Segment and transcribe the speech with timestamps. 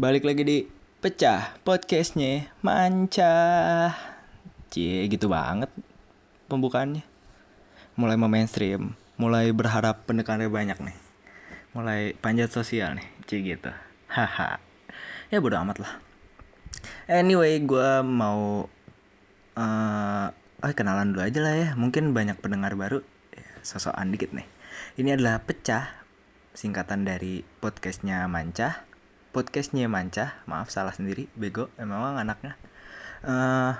[0.00, 0.58] Balik lagi di
[1.04, 3.36] Pecah Podcastnya Manca
[4.72, 5.68] Cie gitu banget
[6.48, 7.04] Pembukaannya.
[8.00, 10.96] Mulai mainstream Mulai berharap pendekannya banyak nih.
[11.76, 13.68] Mulai panjat sosial nih Cie gitu.
[14.08, 14.56] Haha.
[15.28, 15.92] Ya bodo amat lah.
[17.04, 18.72] Anyway gue mau
[19.52, 20.28] eh
[20.64, 21.68] oh, kenalan dulu aja lah ya.
[21.76, 23.04] Mungkin banyak pendengar baru
[23.36, 24.48] ya, Sosokan dikit nih.
[24.96, 25.92] Ini adalah Pecah
[26.56, 28.88] Singkatan dari podcastnya Manca
[29.30, 31.30] Podcastnya Manca Maaf salah sendiri.
[31.38, 32.58] Bego Emang anaknya.
[33.22, 33.74] Eh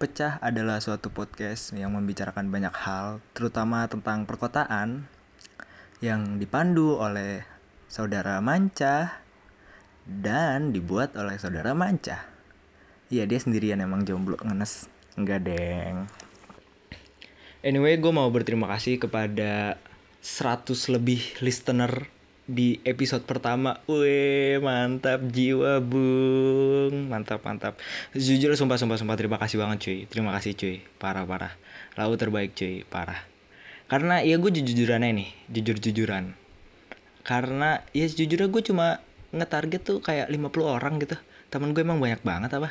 [0.00, 5.04] Pecah adalah suatu podcast yang membicarakan banyak hal Terutama tentang perkotaan
[6.00, 7.44] Yang dipandu oleh
[7.92, 9.20] Saudara Manca
[10.08, 12.36] Dan dibuat oleh Saudara Manca
[13.12, 14.90] Iya dia sendirian emang jomblo ngenes.
[15.14, 16.10] Enggak deng.
[17.62, 19.78] Anyway gue mau berterima kasih kepada
[20.24, 22.10] 100 lebih listener
[22.46, 23.82] di episode pertama.
[23.90, 27.10] Wih mantap jiwa bung.
[27.10, 27.74] Mantap mantap.
[28.14, 29.98] Jujur sumpah sumpah sumpah terima kasih banget cuy.
[30.06, 30.76] Terima kasih cuy.
[30.96, 31.52] Parah parah.
[31.98, 32.86] Lalu terbaik cuy.
[32.86, 33.26] Parah.
[33.90, 35.30] Karena ya gue jujur-jujuran nih.
[35.50, 36.38] Jujur-jujuran.
[37.26, 39.02] Karena ya sejujurnya gue cuma
[39.34, 41.18] nge-target tuh kayak 50 orang gitu.
[41.50, 42.70] Temen gue emang banyak banget apa?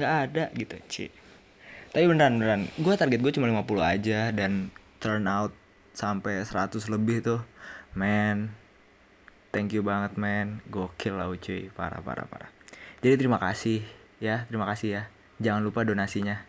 [0.00, 1.08] Nggak ada gitu cuy.
[1.92, 2.62] Tapi beneran beneran.
[2.80, 5.52] Gue target gue cuma 50 aja dan turn out
[5.92, 7.40] sampai 100 lebih tuh.
[7.96, 8.67] Man
[9.50, 11.72] thank you banget man gokil lah cuy.
[11.72, 12.50] Parah parah parah.
[13.00, 13.84] Jadi terima kasih
[14.20, 14.44] ya.
[14.50, 15.02] Terima kasih ya.
[15.38, 16.44] Jangan lupa donasinya.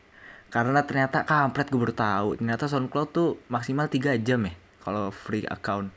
[0.49, 2.41] Karena ternyata kampret gue baru tahu.
[2.41, 5.93] Ternyata SoundCloud tuh maksimal 3 jam ya kalau free account.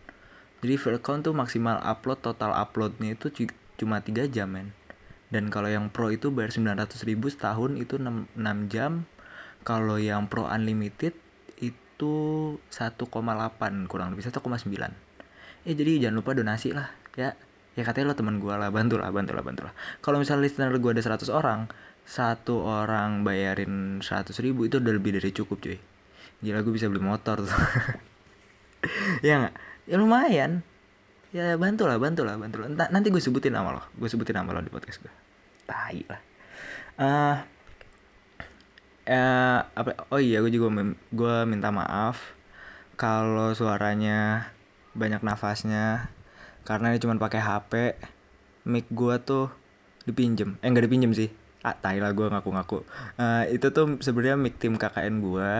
[0.60, 4.76] Jadi free account tuh maksimal upload total uploadnya itu cu- cuma 3 jam men.
[5.32, 9.08] Dan kalau yang pro itu bayar 900 ribu setahun itu 6, 6 jam.
[9.64, 11.16] Kalau yang pro unlimited
[11.56, 12.14] itu
[12.68, 13.08] 1,8
[13.88, 15.11] kurang lebih 1,9
[15.62, 17.34] ya jadi jangan lupa donasi lah ya.
[17.72, 19.72] Ya katanya lo teman gue lah bantu lah bantu lah bantu lah
[20.04, 21.72] kalau misalnya listener gue ada 100 orang
[22.04, 25.78] satu orang bayarin 100 ribu itu udah lebih dari cukup cuy.
[26.42, 27.52] Gila gue bisa beli motor tuh.
[29.22, 29.54] Ya nggak?
[29.86, 30.66] Ya lumayan.
[31.30, 33.82] Ya bantu lah bantu lah bantu lah Nta- nanti gue sebutin nama lo.
[33.94, 35.12] Gue sebutin nama lo di podcast gue
[35.64, 36.20] tai lah.
[36.98, 37.36] Eh
[39.08, 40.06] eh apa?
[40.10, 40.68] Oh iya gue juga
[41.10, 42.34] gue minta maaf
[42.98, 44.50] kalau suaranya
[44.92, 46.12] banyak nafasnya.
[46.62, 47.72] Karena ini cuma pakai HP
[48.68, 49.50] mic gue tuh
[50.06, 50.58] dipinjem.
[50.62, 51.30] Eh nggak dipinjem sih.
[51.62, 52.82] Ah tai lah gue ngaku-ngaku.
[53.18, 55.50] Eh, itu tuh sebenarnya mic tim KKN gue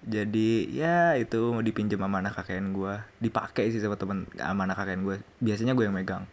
[0.00, 5.00] jadi ya itu dipinjem sama anak KKN gue dipakai sih sama temen sama anak KKN
[5.04, 6.24] gue biasanya gue yang megang.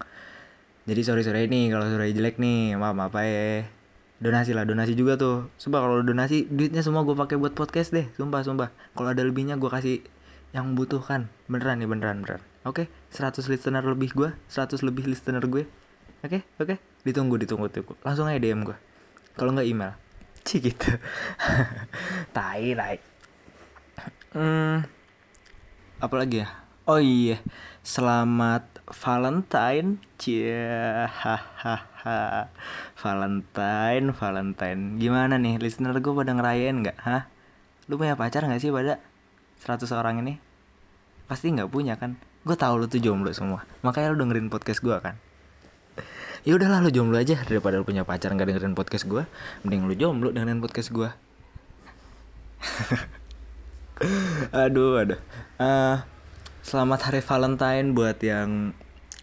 [0.87, 3.67] Jadi sorry sorry nih kalau suara jelek nih maaf maaf ya
[4.23, 5.51] donasi lah donasi juga tuh.
[5.59, 8.07] Sumpah kalau donasi duitnya semua gue pakai buat podcast deh.
[8.15, 8.71] Sumpah sumpah.
[8.95, 9.99] Kalau ada lebihnya gue kasih
[10.57, 12.41] yang membutuhkan beneran nih beneran beneran.
[12.65, 15.69] Oke 100 listener lebih gue 100 lebih listener gue.
[16.25, 16.81] Oke oke.
[17.05, 18.77] Ditunggu ditunggu tunggu langsung aja dm gue
[19.37, 19.93] kalau nggak email.
[20.41, 20.97] Cih gitu.
[22.35, 22.97] Tai tai.
[24.33, 24.81] Hmm
[26.01, 26.49] apa lagi ya?
[26.89, 27.37] Oh iya.
[27.85, 30.01] Selamat Valentine.
[30.17, 32.49] Cia hahaha
[32.97, 34.81] Valentine Valentine.
[34.97, 35.61] Gimana nih?
[35.61, 36.97] Listener gue pada ngerayain nggak?
[36.97, 37.29] Hah?
[37.85, 38.97] Lu punya pacar nggak sih pada
[39.61, 40.46] 100 orang ini
[41.27, 42.15] pasti nggak punya kan?
[42.47, 43.67] Gue tahu lu tuh jomblo semua.
[43.83, 45.19] Makanya lu dengerin podcast gue kan?
[46.47, 47.35] Ya udahlah lu jomblo aja.
[47.43, 49.27] Daripada lu punya pacar nggak dengerin podcast gue
[49.67, 51.11] mending lu jomblo dengerin podcast gue
[54.55, 55.19] aduh aduh.
[55.61, 55.97] Eh,
[56.63, 58.71] selamat hari Valentine buat yang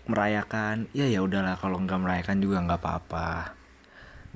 [0.05, 0.93] merayakan.
[0.93, 3.57] Ya ya udahlah kalau nggak merayakan juga nggak apa-apa.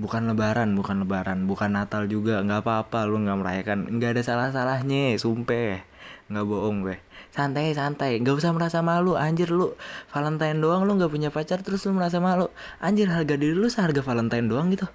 [0.01, 1.45] Bukan lebaran bukan lebaran.
[1.45, 3.05] Bukan Natal juga nggak apa-apa.
[3.05, 3.79] Lu nggak merayakan.
[4.01, 5.85] Nggak ada salah-salahnya sumpah.
[6.33, 6.99] Nggak bohong gue
[7.39, 9.15] santai santai nggak usah merasa malu.
[9.15, 9.79] Anjir lu
[10.11, 12.51] Valentine doang lu nggak punya pacar terus lu merasa malu.
[12.83, 14.91] Anjir harga diri lu seharga Valentine doang gitu.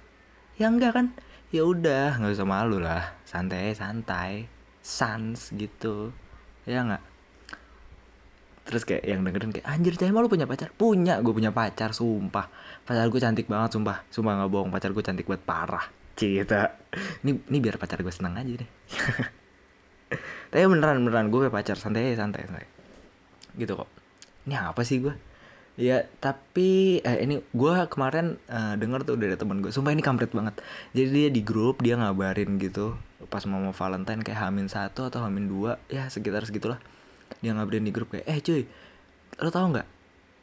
[0.60, 1.06] Ya enggak kan?
[1.48, 3.16] Ya udah nggak usah malu lah.
[3.24, 4.44] Santai santai
[4.84, 6.12] sans gitu.
[6.68, 7.00] Ya nggak?
[8.68, 10.68] Terus kayak yang dengerin kayak anjir cah emang lu punya pacar?
[10.76, 12.52] Punya gue punya pacar sumpah.
[12.84, 14.04] Pacar gue cantik banget sumpah.
[14.12, 15.84] Sumpah nggak bohong pacar gue cantik banget parah.
[16.12, 16.76] Cita.
[17.24, 18.70] Ini ini biar pacar gue seneng aja deh
[20.50, 21.76] tapi beneran beneran gue pacar.
[21.78, 22.66] Santai santai santai.
[23.58, 23.88] Gitu kok.
[24.48, 25.14] Ini apa sih gue
[25.74, 30.30] ya tapi eh, ini gue kemarin eh, denger tuh dari temen gue sumpah ini kampret
[30.30, 30.54] banget.
[30.94, 32.94] Jadi dia di grup dia ngabarin gitu.
[33.26, 36.78] Pas mau mau Valentine kayak hamin satu atau hamin dua ya sekitar segitulah.
[37.42, 38.62] Dia ngabarin di grup kayak eh cuy
[39.42, 39.86] lo tau nggak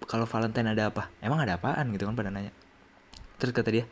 [0.09, 1.07] kalau Valentine ada apa?
[1.23, 1.95] Emang ada apaan?
[1.95, 2.51] Gitu kan pada nanya.
[3.39, 3.85] Terus kata dia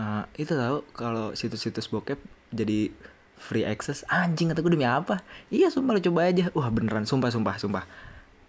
[0.00, 2.16] "Eh, itu tahu kalau situs-situs bokep
[2.52, 2.88] jadi
[3.36, 4.02] free access.
[4.08, 5.20] Anjing kata gue demi apa?
[5.52, 6.48] Iya sumpah lo coba aja.
[6.56, 7.84] Wah beneran sumpah sumpah sumpah.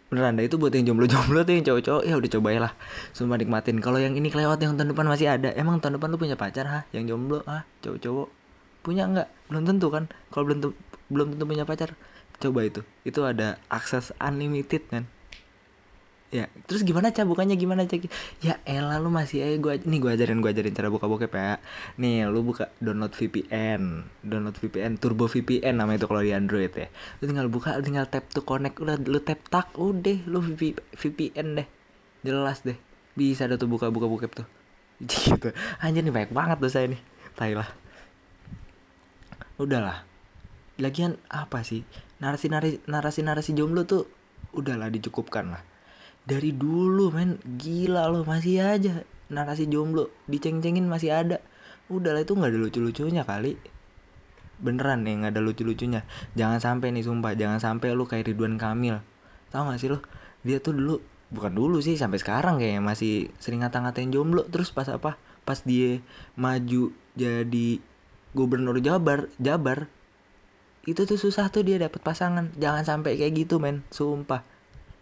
[0.08, 2.04] Beneran dah itu buat yang jomblo-jomblo tuh yang cowok-cowok.
[2.08, 2.74] Ya udah cobain lah.
[3.12, 3.78] Sumpah nikmatin.
[3.84, 5.52] Kalau yang ini kelewat yang tahun depan masih ada.
[5.54, 8.28] Emang tahun depan lu punya pacar ha yang jomblo ha cowok-cowok.
[8.82, 9.28] Punya nggak?
[9.52, 10.08] Belum tentu kan?
[10.32, 10.60] Kalau belum
[11.12, 11.96] belum tentu punya pacar
[12.40, 12.82] coba itu.
[13.04, 15.10] Itu ada akses unlimited kan
[16.28, 18.04] ya terus gimana cah bukannya gimana cah
[18.44, 21.64] ya elah lu masih eh gua nih gua ajarin gua ajarin cara buka bokep ya.
[21.96, 26.92] Nih lu buka download VPN download VPN turbo VPN namanya itu kalau di Android ya.
[27.24, 28.76] Lu tinggal buka tinggal tap to connect.
[28.84, 30.44] Udah lu tap tak udah lu
[31.00, 31.68] VPN deh.
[32.28, 32.76] Jelas deh.
[33.16, 34.48] Bisa ada tuh buka buka bokep tuh.
[35.08, 35.56] Gitu.
[35.80, 37.02] Anjir nih banyak banget tuh saya nih.
[37.40, 37.70] Tai lah.
[39.56, 40.04] Udahlah
[40.78, 41.88] lagian apa sih?
[42.20, 44.06] Narasi narasi narasi narasi jomblo tuh
[44.54, 45.77] udahlah dicukupkan lah
[46.28, 47.40] dari dulu men.
[47.42, 50.12] Gila loh masih aja narasi jomblo.
[50.28, 51.40] Diceng-cengin masih ada.
[51.88, 53.56] Udahlah itu nggak ada lucu-lucunya kali.
[54.60, 56.04] Beneran nih nggak ada lucu-lucunya.
[56.36, 57.34] Jangan sampai nih sumpah.
[57.34, 59.00] Jangan sampai lu kayak Ridwan Kamil.
[59.48, 60.04] Tau gak sih lo
[60.44, 61.00] dia tuh dulu
[61.32, 64.44] bukan dulu sih sampai sekarang kayaknya masih sering ngata-ngatain jomblo.
[64.52, 65.16] Terus pas apa?
[65.48, 66.04] Pas dia
[66.36, 67.80] maju jadi
[68.36, 69.88] gubernur Jabar Jabar
[70.88, 72.52] itu tuh susah tuh dia dapat pasangan.
[72.60, 73.84] Jangan sampai kayak gitu men.
[73.92, 74.57] Sumpah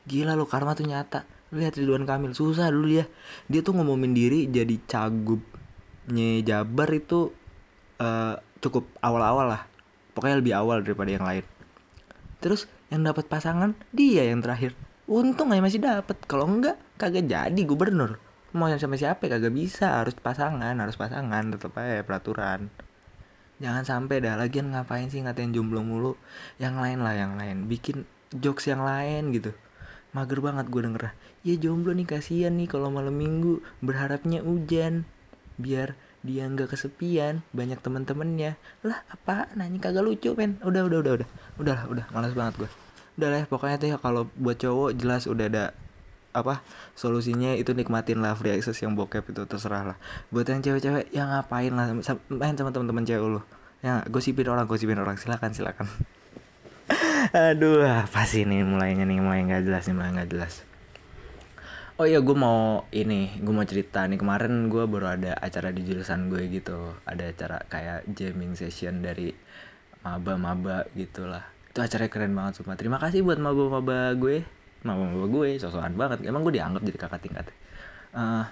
[0.05, 1.25] Gila lo karma tuh nyata.
[1.49, 3.05] Lihat Ridwan Kamil susah dulu dia.
[3.49, 7.33] Dia tuh ngomongin diri jadi cagupnya Jabar itu
[7.97, 9.61] uh, cukup awal-awal lah.
[10.13, 11.45] Pokoknya lebih awal daripada yang lain.
[12.37, 14.77] Terus yang dapat pasangan dia yang terakhir.
[15.09, 16.17] Untung aja masih dapat.
[16.29, 18.21] Kalau enggak kagak jadi gubernur.
[18.55, 22.71] Mau yang sama siapa kagak bisa, harus pasangan, harus pasangan, tetap aja peraturan.
[23.59, 26.13] Jangan sampai dah lagian ngapain sih ngatain jomblo mulu.
[26.55, 29.51] Yang lain lah yang lain, bikin jokes yang lain gitu
[30.15, 31.11] mager banget gue denger.
[31.43, 35.03] Ya jomblo nih kasihan nih kalau malam minggu berharapnya hujan.
[35.59, 38.55] Biar dia nggak kesepian banyak temen-temennya.
[38.87, 40.55] Lah apa nanya kagak lucu men.
[40.63, 41.29] Udah udah udah udah.
[41.59, 42.05] Udah udah.
[42.15, 42.71] Malas banget gue
[43.15, 45.65] udah lah pokoknya tuh ya kalau buat cowok jelas udah ada
[46.35, 46.59] apa
[46.99, 49.97] solusinya itu nikmatin lah free access yang bokep itu terserah lah.
[50.35, 51.95] Buat yang cewek-cewek yang ngapain lah.
[52.27, 53.41] Main sama teman-teman cewek lu.
[53.79, 55.15] Ya gosipin orang gosipin orang.
[55.15, 55.87] Silakan silakan
[57.35, 60.63] Aduh, apa sih ini mulainya nih mulai nggak jelas nih mulai nggak jelas.
[61.99, 65.83] Oh iya, gue mau ini, gue mau cerita nih kemarin gue baru ada acara di
[65.83, 69.35] jurusan gue gitu, ada acara kayak jamming session dari
[69.99, 71.43] maba-maba gitulah.
[71.75, 72.79] Itu acaranya keren banget sumpah.
[72.79, 74.47] Terima kasih buat maba-maba gue,
[74.87, 76.23] maba-maba gue, sosokan banget.
[76.23, 77.51] Emang gue dianggap jadi kakak tingkat.
[78.15, 78.47] Uh,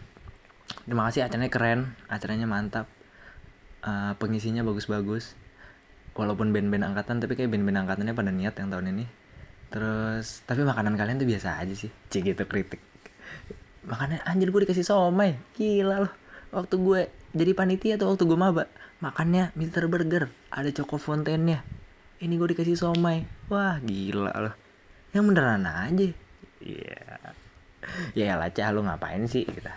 [0.84, 2.92] terima kasih acaranya keren, acaranya mantap,
[3.88, 5.40] uh, pengisinya bagus-bagus
[6.14, 9.06] walaupun band-band angkatan tapi kayak band-band angkatannya pada niat yang tahun ini.
[9.74, 11.90] Terus tapi makanan kalian tuh biasa aja sih.
[11.90, 12.82] Cik gitu kritik.
[13.84, 15.36] Makannya anjir gue dikasih somai.
[15.58, 16.14] Gila loh.
[16.54, 17.02] Waktu gue
[17.34, 18.70] jadi panitia tuh waktu gue maba
[19.02, 20.30] makannya Mister Burger.
[20.54, 21.66] Ada choco fountainnya.
[22.22, 23.26] Ini gue dikasih somai.
[23.50, 24.56] Wah gila loh.
[25.12, 26.08] Yang beneran aja.
[26.64, 27.02] Iya.
[27.02, 27.34] Yeah.
[28.18, 29.72] ya lah cah lu ngapain sih kita gitu.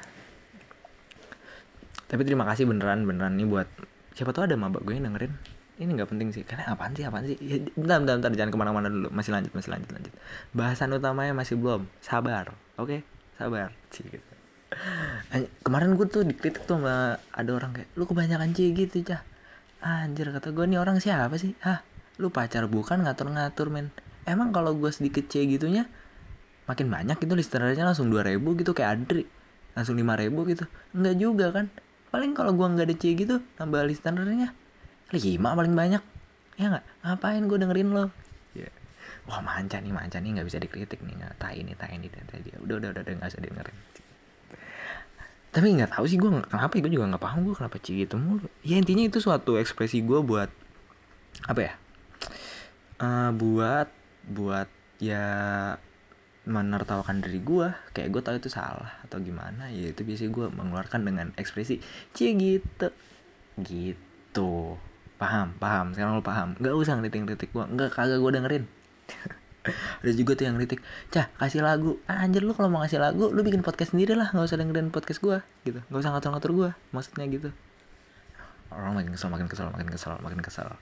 [2.07, 3.69] tapi terima kasih beneran beneran nih buat
[4.15, 5.35] siapa tuh ada maba gue yang dengerin
[5.77, 6.43] ini nggak penting sih.
[6.43, 7.37] Karena apaan sih apaan sih?
[7.41, 8.31] Ya, bentar, bentar bentar.
[8.33, 9.09] Jangan ke mana-mana dulu.
[9.13, 10.13] Masih lanjut masih lanjut lanjut.
[10.57, 11.85] Bahasan utamanya masih belum.
[12.01, 12.89] Sabar oke?
[12.89, 13.01] Okay?
[13.37, 13.71] sabar.
[13.93, 14.33] Sih gitu.
[15.63, 19.23] Kemarin gue tuh dikritik tuh sama ada orang kayak lu kebanyakan cie gitu cah.
[19.85, 21.53] Anjir kata gue nih orang siapa sih?
[21.61, 21.85] Hah?
[22.17, 23.93] Lu pacar bukan ngatur-ngatur men.
[24.25, 25.87] Emang kalau gue sedikit cie gitunya
[26.67, 29.29] makin banyak itu listenernya langsung dua ribu gitu kayak Adri.
[29.77, 30.65] Langsung lima ribu gitu.
[30.97, 31.67] Enggak juga kan?
[32.11, 34.57] Paling kalau gue nggak ada cie gitu tambah listenernya
[35.15, 36.03] lima paling banyak.
[36.57, 36.85] Ya nggak?
[37.05, 38.07] Ngapain gue dengerin lo?
[38.57, 38.73] Yeah.
[39.27, 42.41] wah manca nih manca nih nggak bisa dikritik nih nggak tai ini tai ini tai
[42.41, 42.57] dia.
[42.63, 43.77] Udah udah udah nggak usah dengerin
[45.57, 48.45] tapi nggak tahu sih gue kenapa gue juga nggak paham gue kenapa cie gitu mulu.
[48.61, 50.53] Ya intinya itu suatu ekspresi gue buat
[51.49, 51.73] apa ya?
[53.01, 53.89] Uh, buat
[54.29, 54.69] buat
[55.01, 55.25] ya
[56.45, 61.01] menertawakan diri gue kayak gue tahu itu salah atau gimana ya itu biasanya gue mengeluarkan
[61.09, 61.81] dengan ekspresi
[62.13, 62.93] cie gitu.
[63.57, 64.77] Gitu
[65.17, 65.93] paham paham.
[65.93, 66.55] Sekarang lo paham.
[66.61, 67.65] Nggak usah ngeritik ngeritik gua.
[67.69, 68.65] Nggak kagak gua dengerin.
[70.01, 70.79] Ada juga tuh yang kritik
[71.11, 71.99] cah kasih lagu.
[72.07, 74.31] Ah, anjir lu kalau mau ngasih lagu lu bikin podcast sendiri lah.
[74.31, 75.83] Nggak usah dengerin podcast gua gitu.
[75.91, 77.51] Nggak usah ngatur-ngatur gua maksudnya gitu.
[78.71, 80.69] Orang makin kesel makin kesel makin kesel makin kesel.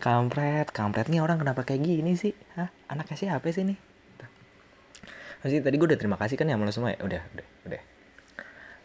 [0.00, 2.32] Kampret nih orang kenapa kayak gini sih?
[2.54, 2.70] Hah?
[2.86, 3.78] anaknya siapa sih nih?
[5.40, 7.00] Masih tadi gue udah terima kasih kan ya sama lo semua ya?
[7.00, 7.82] Udah udah udah.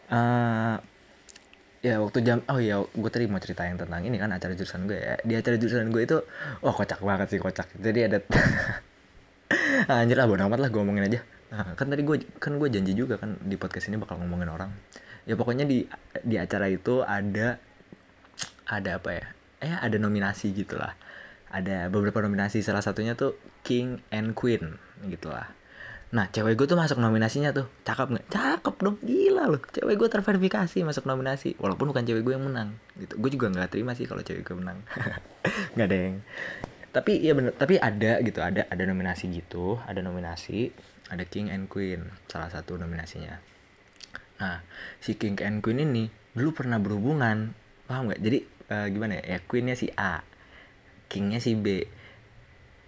[0.06, 0.74] Uh,
[1.86, 4.98] ya waktu jam oh ya gue tadi mau ceritain tentang ini kan acara jurusan gue
[4.98, 5.14] ya.
[5.22, 6.18] Di acara jurusan gue itu
[6.66, 7.70] wah kocak banget sih kocak.
[7.78, 8.18] Jadi ada
[10.02, 11.20] anjir lah bodo amat lah gue ngomongin aja.
[11.54, 14.70] Nah, kan tadi gue kan gue janji juga kan di podcast ini bakal ngomongin orang.
[15.30, 15.86] Ya pokoknya di
[16.26, 17.62] di acara itu ada
[18.66, 19.26] ada apa ya?
[19.62, 20.98] Eh ada nominasi gitulah
[21.50, 24.76] ada beberapa nominasi salah satunya tuh King and Queen
[25.06, 25.48] gitulah
[26.16, 27.68] nah cewek gue tuh masuk nominasinya tuh.
[27.84, 28.26] Cakep nggak?
[28.32, 29.60] Cakep dong gila loh.
[29.60, 33.20] Cewek gue terverifikasi masuk nominasi walaupun bukan cewek gue yang menang gitu.
[33.20, 34.80] Gue juga nggak terima sih kalau cewek gue menang.
[35.76, 36.14] Nggak deng.
[36.96, 40.72] Tapi ya bener tapi ada gitu ada ada nominasi gitu ada nominasi
[41.12, 43.36] ada King and Queen salah satu nominasinya.
[44.40, 44.64] Nah
[45.04, 47.52] si King and Queen ini dulu pernah berhubungan
[47.84, 48.20] paham nggak?
[48.24, 48.38] Jadi
[48.72, 49.36] uh, gimana ya?
[49.36, 50.24] Ya Queennya si A
[51.12, 51.84] Kingnya si B.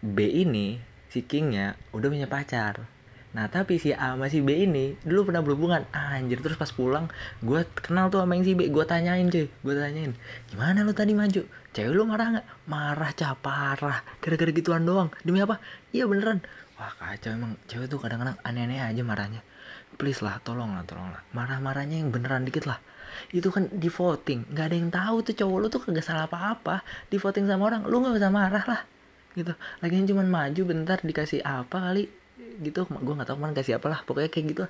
[0.01, 0.81] B ini
[1.13, 2.98] si Kingnya udah punya pacar
[3.37, 5.85] Nah tapi si A sama si B ini dulu pernah berhubungan.
[5.93, 7.13] Anjir terus pas pulang
[7.45, 8.73] gue kenal tuh sama yang si B.
[8.73, 9.53] Gue tanyain cuy.
[9.53, 10.17] Gue tanyain
[10.49, 11.45] Gimana lu tadi maju?
[11.77, 12.47] Cewek lu marah gak?
[12.65, 14.01] Marah cah parah.
[14.25, 15.13] Gara-gara gituan doang.
[15.21, 15.61] Demi apa?
[15.93, 16.41] Iya beneran.
[16.81, 17.61] Wah kacau emang.
[17.69, 19.45] Cewek tuh kadang-kadang aneh-aneh aja marahnya.
[20.01, 22.81] Please lah tolong lah tolong lah Marah-marahnya yang beneran dikit lah.
[23.29, 26.81] Itu kan di voting nggak ada yang tahu tuh cowok lu tuh kagak salah apa-apa.
[27.13, 28.81] Di voting sama orang lu nggak bisa marah lah.
[29.37, 29.53] Gitu.
[29.85, 32.09] Lagian cuma maju bentar dikasih apa kali
[32.63, 32.87] gitu.
[32.87, 34.65] Gue nggak tahu mana kasih apa lah pokoknya kayak gitu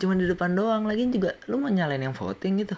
[0.00, 2.76] cuma di depan doang lagi juga lu mau nyalain yang voting gitu.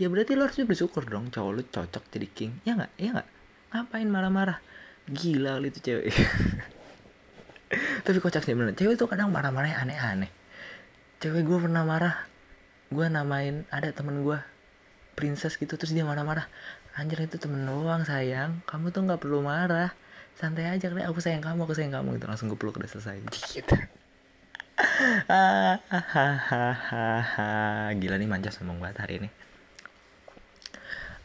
[0.00, 2.52] Ya berarti lu harus bersyukur dong cowok lu cocok jadi king.
[2.64, 2.92] Ya nggak?
[2.96, 3.28] Ya nggak?
[3.72, 4.58] Ngapain marah-marah?
[5.08, 6.06] Gila kali itu cewek.
[8.04, 8.76] Tapi kocak sih bener.
[8.76, 10.30] Cewek tuh kadang marah-marahnya aneh-aneh.
[11.20, 12.28] Cewek gue pernah marah.
[12.92, 14.36] Gue namain ada temen gue
[15.12, 16.48] princess gitu terus dia marah-marah.
[16.96, 18.60] Anjir itu temen doang sayang.
[18.68, 19.92] Kamu tuh nggak perlu marah
[20.36, 22.26] santai aja kali aku sayang kamu aku sayang kamu gitu.
[22.28, 23.18] Langsung gue peluk udah selesai.
[23.56, 23.76] Gitu.
[28.00, 29.28] Gila nih manja ngomong banget hari ini.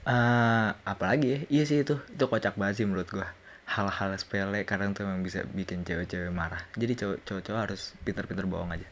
[0.08, 1.40] Uh, apalagi ya?
[1.52, 1.96] Iya sih itu.
[2.12, 3.28] Itu kocak banget sih menurut gue
[3.68, 6.64] hal-hal sepele kadang tuh emang bisa bikin cewek-cewek marah.
[6.80, 8.88] Jadi cowok-cowok harus pintar-pintar bohong aja.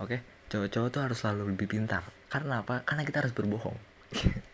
[0.00, 0.20] Oke?
[0.20, 0.40] Okay?
[0.50, 2.02] cowok-cowok tuh harus selalu lebih pintar.
[2.26, 2.82] Karena apa?
[2.82, 3.78] Karena kita harus berbohong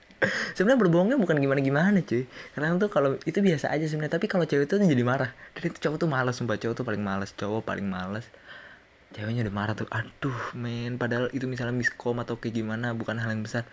[0.56, 2.24] sebenarnya berbohongnya bukan gimana gimana cuy.
[2.56, 4.16] Karena tuh kalau itu biasa aja sebenarnya.
[4.16, 5.30] Tapi kalau cewek itu jadi marah.
[5.52, 6.56] Dan itu cowok tuh malas sumpah.
[6.56, 8.26] Cowok tuh paling malas cowok paling malas
[9.16, 11.00] ceweknya udah marah tuh aduh men.
[11.00, 13.64] Padahal itu misalnya miskom atau kayak gimana bukan hal yang besar.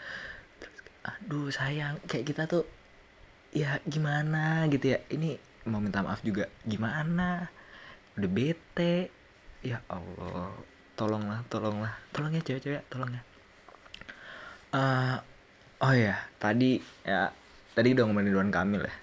[1.04, 2.00] Aduh sayang.
[2.08, 2.64] Kayak kita tuh
[3.52, 4.68] ya gimana?
[4.72, 5.00] Gitu ya.
[5.12, 5.36] Ini
[5.68, 7.52] mau minta maaf juga gimana?
[8.16, 9.12] Udah bete.
[9.64, 10.56] Ya Allah.
[10.96, 11.94] Tolonglah tolonglah.
[12.16, 13.24] Tolong ya cewek-cewek tolong ya.
[14.74, 15.18] Uh,
[15.84, 17.28] Oh ya, tadi ya
[17.76, 18.96] tadi udah ngomongin Ridwan Kamil ya.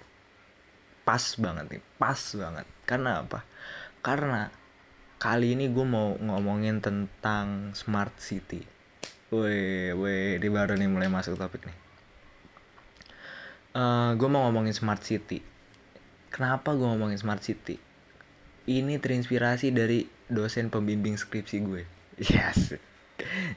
[1.05, 2.65] Pas banget nih, pas banget.
[2.89, 3.45] Karena apa?
[4.01, 4.49] Karena
[5.21, 8.65] kali ini gue mau ngomongin tentang smart city.
[9.29, 11.77] Weh, weh, ini baru nih mulai masuk topik nih.
[13.77, 15.45] Uh, eh, gue mau ngomongin smart city.
[16.33, 17.77] Kenapa gue ngomongin smart city?
[18.65, 21.85] Ini terinspirasi dari dosen pembimbing skripsi gue.
[22.21, 22.77] Yes.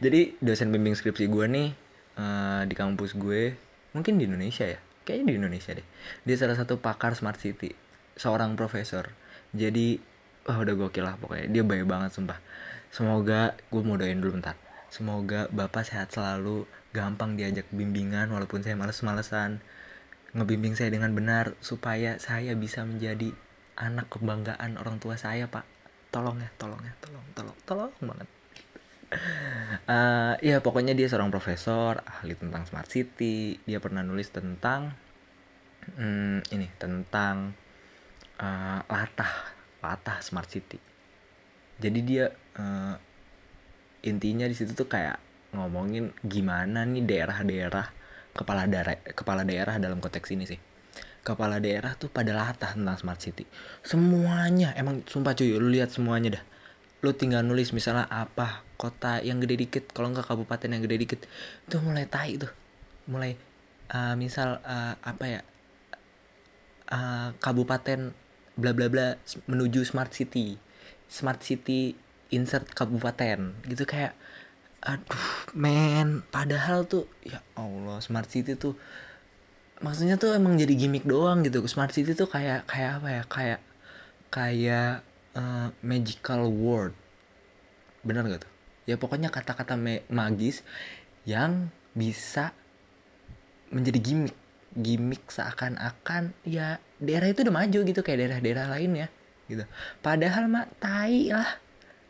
[0.03, 1.82] Jadi dosen pembimbing skripsi gue nih
[2.17, 3.57] uh, di kampus gue
[3.93, 5.87] mungkin di Indonesia ya kayaknya di Indonesia deh.
[6.23, 7.75] Dia salah satu pakar smart city
[8.15, 9.11] seorang profesor.
[9.53, 9.99] Jadi
[10.47, 11.47] wah udah gokil lah pokoknya.
[11.51, 12.39] Dia baik banget sumpah.
[12.89, 14.55] Semoga gue mau doain dulu bentar.
[14.89, 19.59] Semoga bapak sehat selalu gampang diajak bimbingan walaupun saya males-malesan.
[20.33, 23.29] Ngebimbing saya dengan benar supaya saya bisa menjadi
[23.77, 25.67] anak kebanggaan orang tua saya pak.
[26.09, 28.29] Tolong ya tolong ya tolong tolong tolong banget
[29.89, 33.59] uh, ya pokoknya dia seorang profesor ahli tentang smart city.
[33.63, 34.93] Dia pernah nulis tentang
[35.99, 37.53] um, ini tentang
[38.39, 39.33] uh, latah
[39.83, 40.79] latah smart city.
[41.79, 42.95] Jadi dia uh,
[44.03, 45.19] intinya di situ tuh kayak
[45.53, 47.85] ngomongin gimana nih daerah-daerah
[48.33, 50.59] kepala daerah kepala daerah dalam konteks ini sih.
[51.23, 53.47] Kepala daerah tuh pada latah tentang smart city.
[53.79, 56.43] Semuanya emang sumpah cuy lu lihat semuanya dah
[57.03, 61.19] lu tinggal nulis misalnya apa kota yang gede dikit kalau enggak kabupaten yang gede dikit
[61.67, 62.49] itu mulai tai tuh.
[63.11, 63.35] Mulai
[63.91, 65.41] uh, misal uh, apa ya
[66.87, 68.15] uh, kabupaten
[68.55, 69.19] bla bla bla
[69.51, 70.55] menuju smart city.
[71.11, 71.99] Smart city
[72.31, 73.51] insert kabupaten.
[73.67, 74.15] Gitu kayak
[74.83, 78.75] aduh men padahal tuh ya Allah smart city tuh
[79.79, 81.59] maksudnya tuh emang jadi gimmick doang gitu.
[81.67, 83.59] Smart city tuh kayak kayak apa ya kayak
[84.31, 85.03] kayak
[85.37, 86.93] uh, magical word.
[88.01, 88.51] Bener gak tuh?
[88.83, 89.79] Ya pokoknya kata-kata
[90.11, 90.61] magis
[91.23, 92.51] yang bisa
[93.71, 94.37] menjadi gimmick.
[94.73, 99.07] Gimmick seakan-akan ya daerah itu udah maju gitu kayak daerah-daerah lain ya
[99.45, 99.63] gitu.
[100.01, 101.61] Padahal mak tai lah.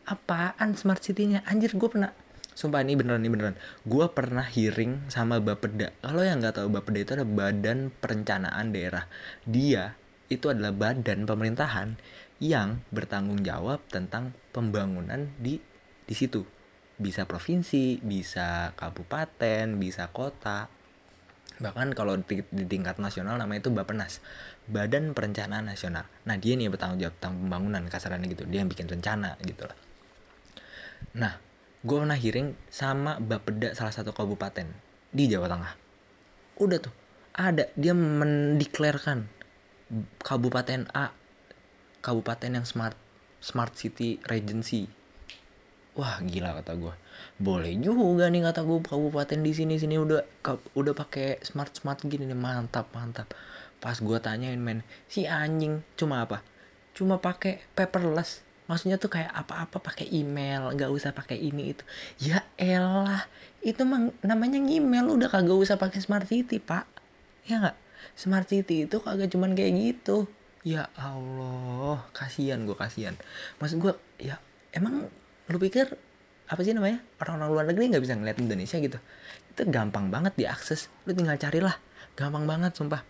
[0.04, 1.40] Apaan smart city-nya?
[1.48, 2.12] Anjir gue pernah
[2.54, 3.56] sumpah ini beneran ini beneran.
[3.88, 9.04] Gue pernah hearing sama Bapeda kalau yang nggak tahu Bapeda itu adalah badan perencanaan daerah.
[9.48, 9.96] Dia
[10.28, 11.96] itu adalah badan pemerintahan
[12.44, 15.56] yang bertanggung jawab tentang pembangunan di
[16.04, 16.44] di situ.
[17.00, 20.68] Bisa provinsi bisa kabupaten bisa kota.
[21.56, 24.20] Bahkan kalau di, di tingkat nasional namanya itu Bapenas
[24.68, 26.04] Badan Perencanaan Nasional.
[26.28, 28.44] Nah dia nih bertanggung jawab tentang pembangunan kasarannya gitu.
[28.44, 29.78] Dia yang bikin rencana gitu lah.
[31.16, 31.40] Nah
[31.80, 34.68] gue pernah hearing sama Bapeda salah satu kabupaten
[35.08, 35.72] di Jawa Tengah.
[36.60, 36.94] Udah tuh
[37.32, 37.72] ada.
[37.72, 39.32] Dia mendeklarkan
[40.20, 41.23] kabupaten A
[42.04, 43.00] kabupaten yang smart
[43.40, 44.92] smart city regency.
[45.96, 46.94] Wah gila kata gue
[47.40, 50.20] boleh juga nih kata gue kabupaten di sini sini udah
[50.76, 52.36] udah pakai smart smart gini nih.
[52.36, 53.32] Mantap mantap.
[53.80, 56.44] Pas gue tanyain men si anjing cuma apa?
[56.92, 58.44] Cuma pakai paperless.
[58.64, 61.84] Maksudnya tuh kayak apa-apa pakai email nggak usah pakai ini itu.
[62.20, 63.24] Ya elah
[63.64, 66.84] itu mang, namanya email udah kagak usah pakai smart city pak.
[67.48, 67.76] Ya nggak?
[68.16, 70.28] Smart city itu kagak cuman kayak gitu
[70.64, 73.14] ya allah kasihan gue kasihan.
[73.60, 74.40] Maksud gue ya
[74.72, 75.06] emang
[75.52, 75.92] lu pikir
[76.44, 78.98] apa sih namanya orang-orang luar negeri nggak bisa ngeliat Indonesia gitu?
[79.52, 81.76] Itu gampang banget diakses lu tinggal carilah.
[82.16, 83.04] Gampang banget sumpah.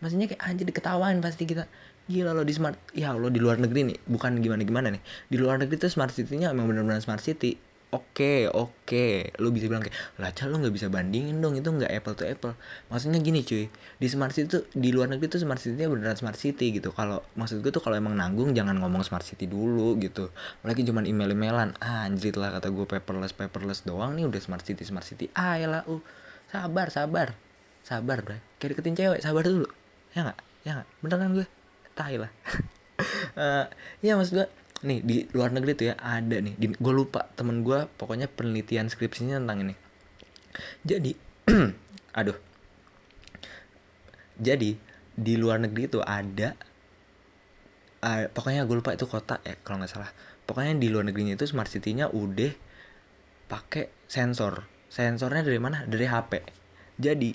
[0.00, 1.68] Maksudnya kayak anjir diketawain pasti kita.
[2.10, 5.02] Gila lo di smart ya lo di luar negeri nih bukan gimana gimana nih.
[5.30, 9.34] Di luar negeri tuh smart city-nya emang benar-benar smart city oke oke.
[9.42, 12.54] Lu bisa bilang kayak lah lo nggak bisa bandingin dong itu nggak apple to apple.
[12.90, 16.38] Maksudnya gini cuy di smart city tuh di luar negeri tuh smart city-nya beneran smart
[16.38, 16.94] city gitu.
[16.94, 20.30] Kalau maksud gue tuh kalau emang nanggung jangan ngomong smart city dulu gitu.
[20.62, 24.62] Lagi cuman email emailan ah, anjir lah kata gue paperless paperless doang nih udah smart
[24.62, 26.00] city smart city ah lah uh.
[26.50, 27.28] Sabar sabar.
[27.86, 29.66] Sabar bro kayak deketin cewek sabar dulu.
[30.14, 30.38] Ya nggak?
[30.66, 30.88] Ya nggak?
[31.02, 31.46] Beneran gue
[31.94, 32.30] tai lah.
[33.34, 33.66] Uh,
[34.06, 34.46] ya maksud gue
[34.80, 36.56] nih di luar negeri tuh ya ada nih.
[36.76, 39.74] Gue lupa temen gue pokoknya penelitian skripsinya tentang ini.
[40.84, 41.12] Jadi
[42.18, 42.38] aduh.
[44.40, 44.70] Jadi
[45.10, 46.56] di luar negeri itu ada
[48.00, 50.10] uh, pokoknya gue lupa itu kota ya kalau nggak salah.
[50.48, 52.52] Pokoknya di luar negerinya itu smart city-nya udah
[53.46, 54.66] pakai sensor.
[54.90, 55.86] Sensornya dari mana?
[55.86, 56.60] Dari HP
[57.00, 57.32] jadi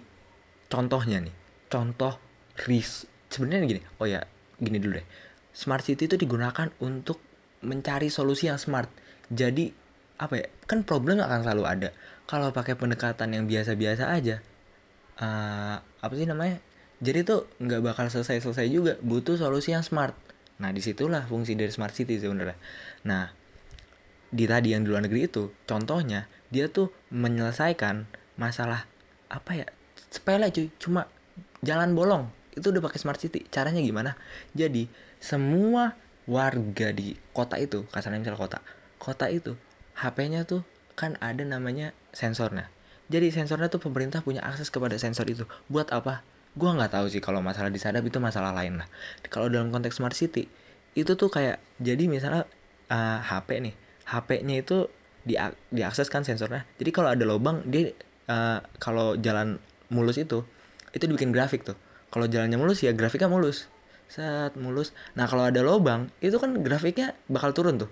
[0.70, 1.34] contohnya nih
[1.74, 2.22] contoh
[2.70, 4.22] ris sebenarnya gini oh ya
[4.62, 5.08] gini dulu deh.
[5.56, 7.18] Smart city itu digunakan untuk
[7.66, 8.88] mencari solusi yang smart.
[9.34, 9.74] Jadi
[10.22, 10.48] apa ya?
[10.70, 11.90] Kan problem akan selalu ada.
[12.26, 14.42] Kalau pakai pendekatan yang biasa-biasa aja,
[15.22, 16.62] uh, apa sih namanya?
[17.04, 18.94] Jadi tuh nggak bakal selesai-selesai juga.
[19.02, 20.16] Butuh solusi yang smart.
[20.62, 22.56] Nah di situlah fungsi dari smart city sebenarnya.
[23.04, 23.34] Nah
[24.32, 28.08] di tadi yang di luar negeri itu, contohnya dia tuh menyelesaikan
[28.40, 28.88] masalah
[29.28, 29.68] apa ya?
[30.08, 31.12] Sepele cuy, cuma
[31.60, 33.44] jalan bolong itu udah pakai smart city.
[33.52, 34.16] Caranya gimana?
[34.56, 34.88] Jadi
[35.20, 35.94] semua
[36.26, 38.62] warga di kota itu kasarnya misal kota.
[38.98, 39.54] Kota itu
[39.98, 40.66] HP-nya tuh
[40.98, 42.70] kan ada namanya sensornya.
[43.06, 45.46] Jadi sensornya tuh pemerintah punya akses kepada sensor itu.
[45.70, 46.26] Buat apa?
[46.58, 48.88] Gua nggak tahu sih kalau masalah disadap itu masalah lain lah.
[49.30, 50.50] Kalau dalam konteks smart city
[50.96, 52.48] itu tuh kayak jadi misalnya
[52.88, 53.76] uh, eh, HP nih
[54.08, 54.88] HP-nya itu
[55.26, 55.36] di
[55.70, 56.66] diakses kan sensornya.
[56.82, 57.94] Jadi kalau ada lubang dia
[58.32, 59.62] uh, kalau jalan
[59.94, 60.42] mulus itu
[60.96, 61.78] itu dibikin grafik tuh.
[62.10, 63.68] Kalau jalannya mulus ya grafiknya mulus
[64.10, 64.92] set mulus.
[65.18, 67.90] Nah kalau ada lobang itu kan grafiknya bakal turun tuh.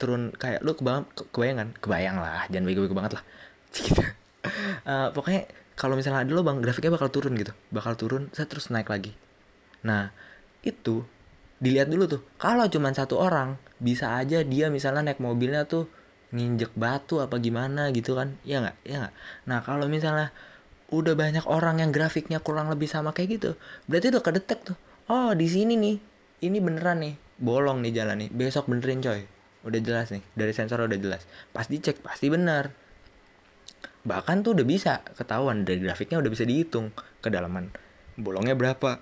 [0.00, 1.68] Turun kayak lu kebayang kebayangan.
[1.78, 3.24] Kebayang lah jangan bego-bego banget lah.
[3.74, 4.02] Gitu.
[4.84, 7.50] Uh, pokoknya kalau misalnya ada lobang grafiknya bakal turun gitu.
[7.74, 9.16] Bakal turun saya terus naik lagi.
[9.82, 10.14] Nah
[10.62, 11.02] itu
[11.58, 12.20] dilihat dulu tuh.
[12.38, 15.90] Kalau cuma satu orang bisa aja dia misalnya naik mobilnya tuh
[16.30, 18.38] nginjek batu apa gimana gitu kan.
[18.46, 18.76] Ya nggak?
[18.86, 19.14] Ya nggak?
[19.50, 20.30] Nah kalau misalnya
[20.92, 23.50] udah banyak orang yang grafiknya kurang lebih sama kayak gitu
[23.88, 24.76] berarti udah kedetek tuh
[25.08, 25.96] oh di sini nih.
[26.44, 27.14] Ini beneran nih.
[27.40, 28.30] Bolong nih jalan nih.
[28.30, 29.24] Besok benerin coy.
[29.64, 30.22] Udah jelas nih.
[30.36, 31.24] Dari sensor udah jelas.
[31.50, 32.84] Pas dicek pasti benar
[34.04, 35.64] bahkan tuh udah bisa ketahuan.
[35.64, 36.92] Dari grafiknya udah bisa dihitung.
[37.24, 37.72] Kedalaman.
[38.20, 39.00] Bolongnya berapa?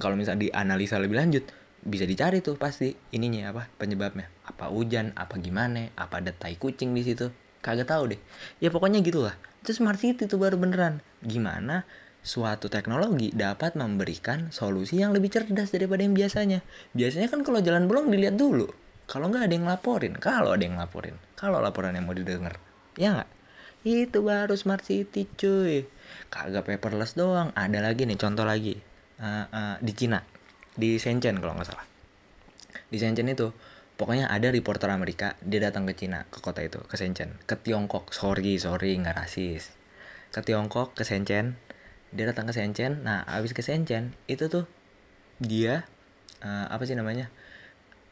[0.00, 1.44] Kalau misalnya dianalisa lebih lanjut
[1.80, 4.28] bisa dicari tuh pasti ininya apa penyebabnya.
[4.48, 7.28] Apa hujan apa gimana apa ada tai kucing di situ.
[7.60, 8.20] Kagak tahu deh.
[8.64, 9.36] Ya pokoknya gitulah.
[9.60, 11.04] Itu smart city tuh baru beneran.
[11.20, 11.84] Gimana
[12.20, 16.60] suatu teknologi dapat memberikan solusi yang lebih cerdas daripada yang biasanya.
[16.92, 18.68] Biasanya kan kalau jalan bolong dilihat dulu.
[19.10, 22.62] Kalau nggak ada yang laporin, kalau ada yang laporin, kalau laporan yang mau didengar,
[22.94, 23.30] ya nggak?
[23.82, 25.88] Itu baru smart city cuy.
[26.30, 27.50] Kagak paperless doang.
[27.58, 28.78] Ada lagi nih contoh lagi
[29.18, 30.22] uh, uh, di Cina,
[30.78, 31.86] di Shenzhen kalau nggak salah.
[32.86, 33.50] Di Shenzhen itu
[34.00, 38.16] pokoknya ada reporter Amerika dia datang ke Cina ke kota itu ke Shenzhen ke Tiongkok
[38.16, 39.76] sorry sorry nggak rasis
[40.32, 41.60] ke Tiongkok ke Shenzhen
[42.10, 43.06] dia datang ke Shenzhen.
[43.06, 44.66] Nah abis ke Shenzhen itu tuh
[45.38, 45.86] dia
[46.42, 47.30] uh, apa sih namanya?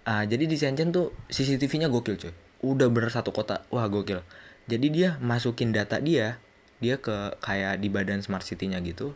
[0.07, 2.33] Uh, jadi di Shenzhen tuh CCTV-nya gokil cuy.
[2.65, 3.67] Udah bener satu kota.
[3.75, 4.23] Wah gokil.
[4.71, 6.39] Jadi dia masukin data dia
[6.79, 9.13] dia ke kayak di badan smart city-nya gitu.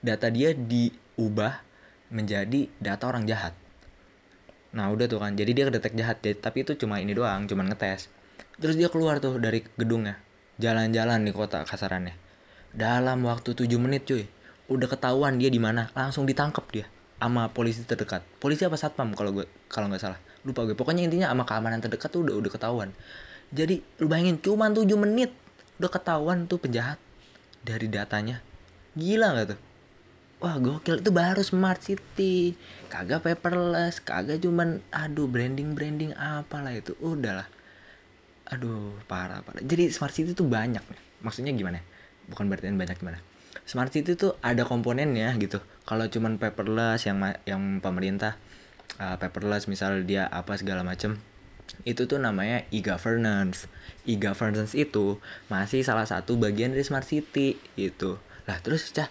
[0.00, 1.60] Data dia diubah
[2.08, 3.52] menjadi data orang jahat.
[4.72, 5.36] Nah udah tuh kan.
[5.36, 6.24] Jadi dia kedetek jahat.
[6.24, 8.08] Tapi itu cuma ini doang cuma ngetes.
[8.56, 10.16] Terus dia keluar tuh dari gedungnya.
[10.56, 12.25] Jalan-jalan di kota kasarannya
[12.76, 14.28] dalam waktu 7 menit cuy.
[14.68, 15.88] Udah ketahuan dia di mana.
[15.96, 16.86] Langsung ditangkap dia
[17.16, 18.20] sama polisi terdekat.
[18.36, 20.20] Polisi apa satpam kalau gue kalau nggak salah?
[20.44, 22.92] Lupa gue pokoknya intinya sama keamanan terdekat tuh udah udah ketahuan.
[23.50, 25.32] Jadi lu bayangin cuma 7 menit.
[25.80, 27.00] Udah ketahuan tuh penjahat
[27.64, 28.44] dari datanya.
[28.92, 29.60] Gila nggak tuh?
[30.44, 31.00] Wah gokil.
[31.00, 32.52] Itu baru smart city.
[32.92, 36.92] Kagak paperless kagak cuman aduh branding branding apalah itu.
[37.00, 37.48] Udahlah.
[38.52, 39.64] Aduh parah parah.
[39.64, 40.84] Jadi smart city tuh banyak.
[41.24, 41.80] Maksudnya gimana
[42.30, 43.18] bukan berarti banyak gimana.
[43.66, 45.58] Smart city tuh ada komponennya gitu.
[45.82, 48.38] Kalau cuman paperless yang yang pemerintah
[49.02, 51.18] uh, paperless misal dia apa segala macem
[51.82, 53.66] itu tuh namanya e-governance.
[54.06, 55.18] E-governance itu
[55.50, 58.22] masih salah satu bagian dari smart city gitu.
[58.46, 59.10] Lah terus cah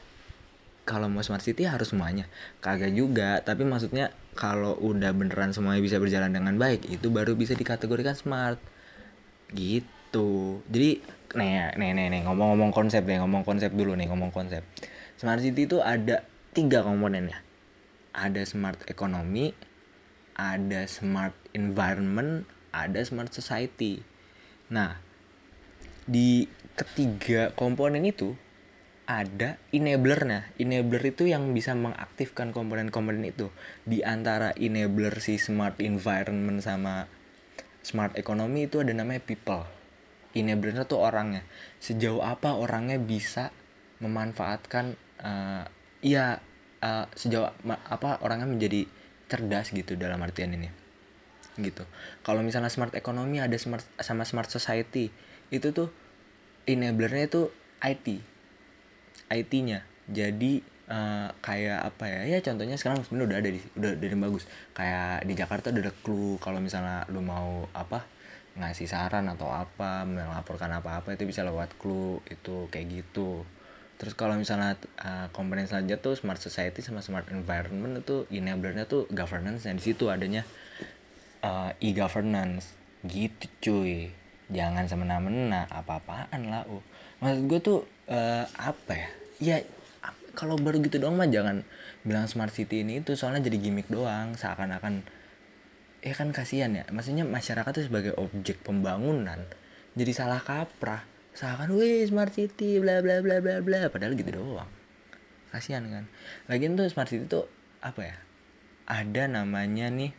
[0.88, 2.32] kalau mau smart city harus semuanya.
[2.64, 7.56] Kagak juga tapi maksudnya kalau udah beneran semuanya bisa berjalan dengan baik itu baru bisa
[7.56, 8.60] dikategorikan smart.
[9.52, 10.64] Gitu.
[10.72, 14.62] Jadi nih nih nih, nih ngomong-ngomong konsep nih ngomong konsep dulu nih ngomong konsep
[15.18, 16.22] smart city itu ada
[16.54, 17.42] tiga komponennya
[18.14, 19.56] ada smart ekonomi
[20.38, 24.06] ada smart environment ada smart society
[24.70, 25.02] nah
[26.06, 26.46] di
[26.78, 28.38] ketiga komponen itu
[29.06, 30.50] ada enablernya.
[30.58, 33.54] Enabler itu yang bisa mengaktifkan komponen-komponen itu.
[33.86, 37.06] Di antara enabler si smart environment sama
[37.86, 39.62] smart economy itu ada namanya people
[40.36, 41.48] enablernya tuh orangnya.
[41.80, 43.56] Sejauh apa orangnya bisa
[44.04, 45.64] memanfaatkan uh,
[46.04, 46.44] ya
[46.84, 48.86] uh, sejauh apa orangnya menjadi
[49.32, 50.70] cerdas gitu dalam artian ini.
[51.56, 51.88] Gitu.
[52.22, 55.10] Kalau misalnya smart economy ada smart sama smart society
[55.50, 55.88] itu tuh
[56.68, 57.42] enablernya itu
[57.80, 58.08] IT
[59.30, 62.22] IT-nya jadi uh, kayak apa ya?
[62.38, 64.44] Ya contohnya sekarang sebenarnya udah ada di udah dari bagus.
[64.78, 68.06] Kayak di Jakarta udah ada clue kalau misalnya lu mau apa
[68.56, 73.44] ngasih saran atau apa melaporkan apa-apa itu bisa lewat clue itu kayak gitu.
[73.96, 79.08] Terus kalau misalnya uh, komponen selanjutnya tuh smart society sama smart environment itu enablernya tuh
[79.12, 80.44] governance dan di situ adanya
[81.44, 82.76] uh, e-governance.
[83.08, 84.12] Gitu cuy.
[84.52, 86.84] Jangan semena-mena apa-apaan lah uh.
[87.24, 87.80] maksud gue tuh
[88.12, 89.10] uh, apa ya?
[89.40, 89.58] Ya
[90.36, 91.64] kalau baru gitu doang mah jangan
[92.04, 94.36] bilang smart city ini itu soalnya jadi gimmick doang.
[94.36, 95.08] Seakan-akan
[96.06, 96.86] ya kan kasihan ya.
[96.94, 99.42] Maksudnya masyarakat tuh sebagai objek pembangunan
[99.96, 101.08] jadi salah kaprah.
[101.36, 103.88] Seakan wih smart city bla bla bla bla bla.
[103.88, 104.70] Padahal gitu doang.
[105.50, 106.06] Kasihan kan.
[106.52, 107.48] Lagian tuh smart city tuh
[107.80, 108.18] apa ya
[108.86, 110.12] ada namanya nih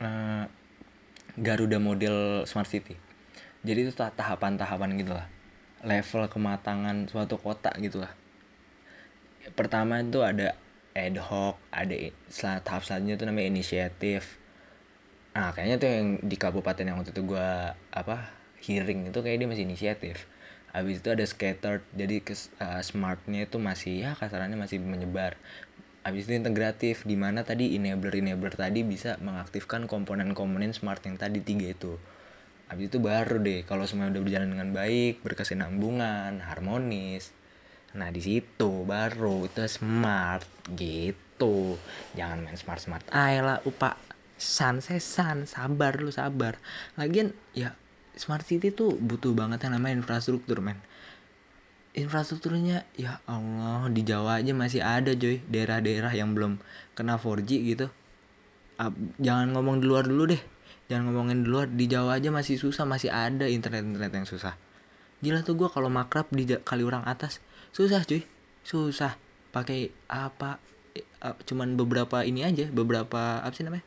[0.00, 0.48] uh,
[1.36, 2.96] Garuda model smart city.
[3.60, 5.28] Jadi itu tahapan-tahapan gitu lah.
[5.84, 8.12] Level kematangan suatu kota gitu lah.
[9.52, 10.56] Pertama itu ada
[10.90, 11.94] ad hoc ada
[12.66, 14.39] tahap selanjutnya itu namanya inisiatif
[15.30, 17.50] nah kayaknya tuh yang di kabupaten yang waktu itu gue
[17.94, 18.16] apa
[18.60, 20.26] hearing itu kayak dia masih inisiatif
[20.70, 25.38] habis itu ada scattered jadi ke uh, smartnya itu masih ya kasarannya masih menyebar
[26.02, 31.42] habis itu integratif di mana tadi enabler enabler tadi bisa mengaktifkan komponen-komponen smart yang tadi
[31.42, 31.94] tiga itu
[32.70, 37.34] habis itu baru deh kalau semua udah berjalan dengan baik berkesinambungan harmonis
[37.90, 40.46] Nah di situ baru itu smart
[40.78, 41.74] gitu.
[42.14, 43.04] Jangan main smart smart.
[43.10, 43.98] Ayolah upa
[44.40, 46.56] san sesan sabar lu sabar.
[46.96, 47.76] Lagian ya
[48.16, 50.80] smart city tuh butuh banget yang namanya infrastruktur men.
[51.92, 56.56] Infrastrukturnya ya Allah di Jawa aja masih ada joy daerah-daerah yang belum
[56.96, 57.86] kena 4G gitu.
[59.20, 60.42] Jangan ngomong di luar dulu deh.
[60.88, 64.56] Jangan ngomongin di luar di Jawa aja masih susah masih ada internet-internet yang susah.
[65.20, 68.26] Gila tuh gue kalau makrab di kali orang atas susah cuy
[68.66, 69.14] susah
[69.54, 70.58] pakai apa
[71.22, 73.86] uh, cuman beberapa ini aja beberapa apa sih namanya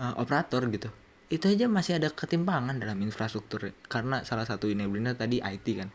[0.00, 0.88] uh, operator gitu.
[1.30, 5.88] Itu aja masih ada ketimpangan dalam infrastruktur karena salah satu benar tadi IT kan.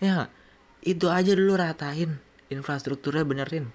[0.00, 0.32] Ya
[0.80, 2.16] itu aja dulu ratain
[2.48, 3.68] infrastrukturnya benerin.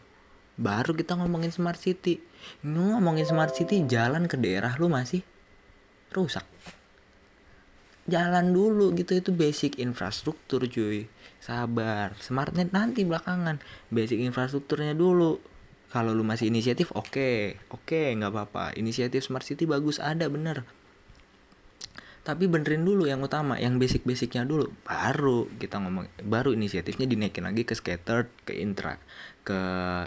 [0.55, 2.23] Baru kita ngomongin smart city.
[2.65, 5.21] Ngomongin smart city jalan ke daerah lu masih
[6.15, 6.47] rusak.
[8.05, 11.05] Jalan dulu gitu itu basic infrastruktur cuy.
[11.37, 13.61] Sabar smartnet nanti belakangan.
[13.93, 15.37] Basic infrastrukturnya dulu
[15.95, 17.07] kalau lu masih inisiatif oke.
[17.07, 17.55] Okay.
[17.71, 18.75] oke okay, nggak apa-apa.
[18.75, 20.67] Inisiatif smart city bagus ada bener.
[22.27, 24.67] Tapi benerin dulu yang utama yang basic basicnya dulu.
[24.83, 28.99] Baru kita ngomong baru inisiatifnya dinaikin lagi ke scattered ke intra
[29.47, 29.55] ke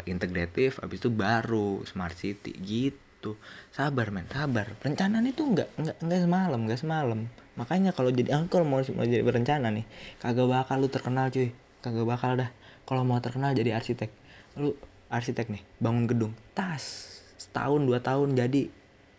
[0.05, 3.41] integratif habis itu baru smart city gitu.
[3.73, 4.77] Sabar men sabar.
[4.85, 7.21] Perencanaan itu nggak nggak nggak semalam nggak semalam.
[7.57, 9.89] Makanya kalau jadi angkol mau mau jadi berencana nih
[10.21, 11.57] kagak bakal lu terkenal cuy.
[11.81, 12.53] Kagak bakal dah.
[12.85, 14.13] Kalau mau terkenal jadi arsitek.
[14.61, 14.77] Lu
[15.09, 16.33] arsitek nih bangun gedung.
[16.53, 18.69] Tas setahun dua tahun jadi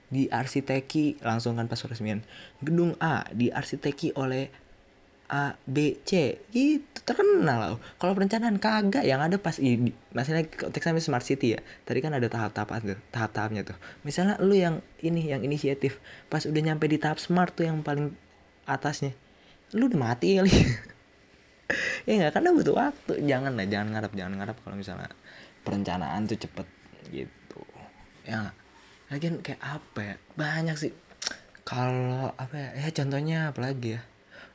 [0.10, 2.26] di arsiteki langsung kan pas resmian
[2.66, 4.50] gedung A di arsiteki oleh
[5.30, 6.42] A B C.
[6.50, 7.70] Gitu terkenal lah
[8.02, 11.62] kalau perencanaan kagak yang ada pas ini maksudnya konteksnya smart city ya.
[11.86, 13.78] Tadi kan ada tahap-tahap tuh tahap-tahapnya tuh.
[14.02, 16.02] Misalnya lu yang ini yang inisiatif
[16.34, 18.14] pas udah nyampe di tahap smart tuh yang paling
[18.66, 19.14] atasnya
[19.74, 20.50] lu udah mati kali
[22.10, 23.14] ya nggak karena butuh waktu.
[23.22, 25.14] Jangan lah jangan ngarap jangan ngarap kalau misalnya
[25.64, 26.68] perencanaan tuh cepet
[27.10, 27.62] gitu.
[28.26, 28.54] Ya
[29.10, 30.16] lagian kayak apa ya?
[30.38, 30.94] Banyak sih.
[31.66, 32.70] Kalau apa ya?
[32.78, 34.02] Ya contohnya apa lagi ya?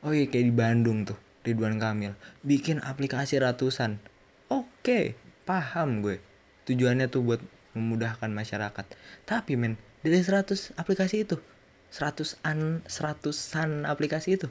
[0.04, 2.16] Oh iya kayak di Bandung tuh Ridwan Kamil.
[2.44, 4.00] Bikin aplikasi ratusan.
[4.48, 6.20] Oke paham gue.
[6.64, 7.40] Tujuannya tuh buat
[7.76, 8.86] memudahkan masyarakat.
[9.28, 11.40] Tapi men dari 100 aplikasi itu
[11.88, 14.50] seratusan seratusan aplikasi itu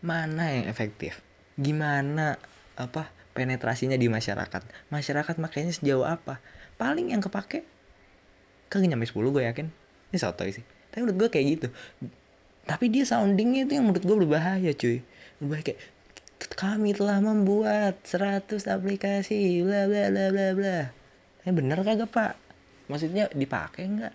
[0.00, 1.20] mana yang efektif?
[1.56, 2.36] Gimana
[2.76, 4.88] apa penetrasinya di masyarakat.
[4.88, 6.40] Masyarakat makanya sejauh apa?
[6.80, 7.68] Paling yang kepake
[8.72, 9.66] kagak nyampe 10 gue yakin.
[10.10, 10.64] Ini sotoy sih.
[10.90, 11.68] Tapi menurut gue kayak gitu.
[12.64, 15.04] Tapi dia soundingnya itu yang menurut gue berbahaya cuy.
[15.38, 15.80] Berbahaya kayak
[16.56, 20.78] kami telah membuat 100 aplikasi bla bla bla bla bla.
[21.44, 22.32] Ini bener kagak pak?
[22.88, 24.14] Maksudnya dipakai nggak?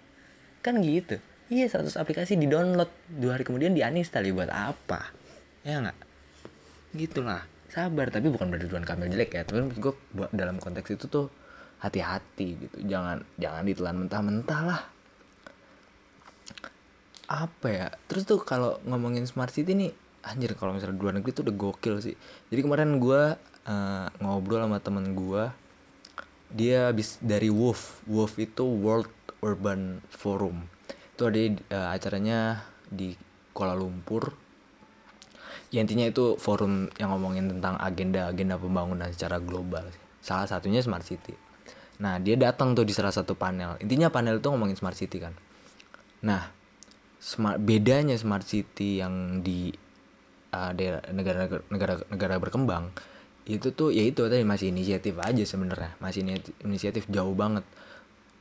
[0.66, 1.22] Kan gitu.
[1.52, 5.14] Iya 100 aplikasi di download dua hari kemudian di uninstall ya buat apa?
[5.62, 5.98] Ya nggak?
[6.98, 9.42] Gitulah sabar tapi bukan berarti Ridwan Kamil jelek ya.
[9.48, 9.94] Tapi gue
[10.36, 11.32] dalam konteks itu tuh
[11.80, 12.78] hati-hati gitu.
[12.86, 14.82] Jangan jangan ditelan mentah-mentah lah.
[17.32, 17.88] Apa ya?
[18.12, 21.96] Terus tuh kalau ngomongin smart city nih anjir kalau misalnya luar negeri tuh udah gokil
[22.04, 22.16] sih.
[22.52, 25.44] Jadi kemarin gue uh, ngobrol sama temen gue
[26.52, 30.68] dia habis dari WOF WOF itu World Urban Forum.
[31.16, 33.16] Itu ada uh, acaranya di
[33.56, 34.36] Kuala Lumpur
[35.72, 39.88] ya intinya itu forum yang ngomongin tentang agenda-agenda pembangunan secara global
[40.22, 41.34] salah satunya smart city.
[42.02, 43.76] Nah dia datang tuh di salah satu panel.
[43.82, 45.34] Intinya panel itu ngomongin smart city kan?
[46.22, 46.54] Nah
[47.18, 49.74] smart bedanya smart city yang di
[50.54, 50.72] uh,
[51.12, 52.94] negara negara negara berkembang
[53.50, 55.98] itu tuh ya itu tadi masih inisiatif aja sebenarnya.
[55.98, 56.22] Masih
[56.62, 57.66] inisiatif jauh banget.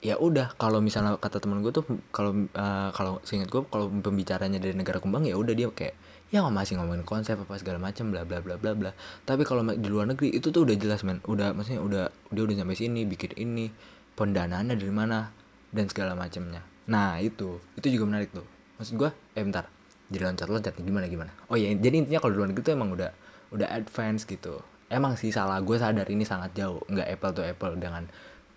[0.01, 4.57] Ya udah kalau misalnya kata temen gue tuh kalau uh, kalau seingat gue kalau pembicaranya
[4.57, 5.93] dari negara kembang ya udah dia kayak
[6.31, 8.91] ya masih ngomongin konsep apa segala macam bla bla bla bla bla.
[9.27, 11.19] Tapi kalau di luar negeri itu tuh udah jelas men.
[11.27, 13.67] Udah maksudnya udah dia udah sampai sini bikin ini
[14.15, 15.35] pendanaannya dari mana
[15.71, 18.47] dan segala macamnya nah itu itu juga menarik tuh.
[18.83, 19.71] Maksud gue eh bentar.
[20.11, 21.31] Jadi loncat loncat gimana gimana?
[21.47, 23.11] Oh ya jadi intinya kalau di luar negeri tuh emang udah
[23.55, 24.59] udah advance gitu.
[24.91, 26.83] Emang sih salah gue sadar ini sangat jauh.
[26.91, 28.11] Nggak apple to apple dengan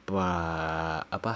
[0.03, 0.29] apa
[1.13, 1.33] apa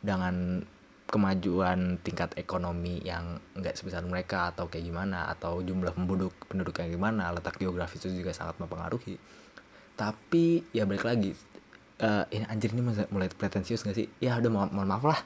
[0.00, 0.64] dengan
[1.08, 6.92] kemajuan tingkat ekonomi yang nggak sebesar mereka atau kayak gimana atau jumlah penduduk penduduk yang
[6.92, 9.16] gimana letak geografis itu juga sangat mempengaruhi.
[9.96, 11.32] Tapi ya balik lagi
[12.04, 14.06] uh, ini anjir ini mulai pretensius gak sih?
[14.20, 15.20] Ya udah mohon, mohon maaf lah.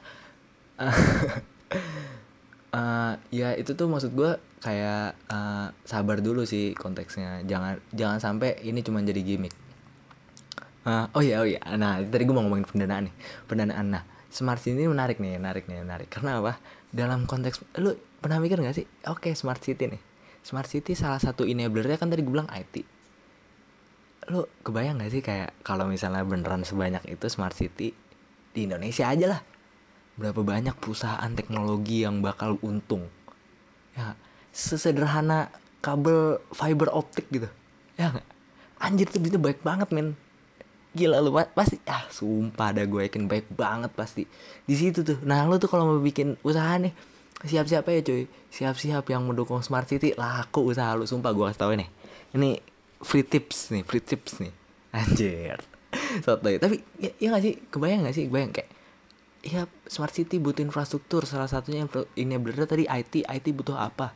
[2.73, 7.42] Uh, ya itu tuh maksud gue kayak uh, sabar dulu sih konteksnya.
[7.42, 9.53] Jangan jangan sampai ini cuma jadi gimmick.
[10.83, 13.14] Uh, oh ya oh ya nah tadi gue mau ngomongin pendanaan nih.
[13.51, 13.87] Pendanaan.
[13.99, 16.09] Nah smart city ini menarik nih menarik nih menarik.
[16.09, 16.57] Karena apa?
[16.88, 18.87] Dalam konteks lu pernah mikir gak sih?
[19.07, 20.03] Oke okay, smart city nih.
[20.42, 23.05] Smart city salah satu enablernya kan tadi gue bilang IT
[24.31, 27.90] lu kebayang gak sih kayak kalau misalnya beneran sebanyak itu smart city
[28.55, 29.40] di Indonesia aja lah.
[30.14, 33.11] Berapa banyak perusahaan teknologi yang bakal untung.
[33.99, 34.14] Ya
[34.55, 35.51] sesederhana
[35.83, 37.51] kabel fiber optik gitu.
[37.99, 38.27] Ya gak?
[38.83, 40.18] anjir tuh itu baik banget men
[40.93, 44.29] gila lu pasti ah sumpah ada gue yakin baik banget pasti.
[44.69, 46.93] Di situ tuh nah lu tuh kalau mau bikin usaha nih
[47.43, 48.25] siap-siap ya cuy.
[48.53, 51.89] Siap-siap yang mendukung smart city laku usaha lu sumpah gue kasih tau nih
[52.37, 52.61] ini
[53.01, 54.53] free tips nih free tips nih.
[54.93, 55.59] Anjir.
[56.25, 57.55] Soto ya tapi ya, ya gak sih?
[57.69, 58.29] Kebayang gak sih?
[58.29, 58.71] Kebayang kayak
[59.43, 61.83] ya smart city butuh infrastruktur salah satunya
[62.15, 64.13] ini bener tadi IT IT butuh apa?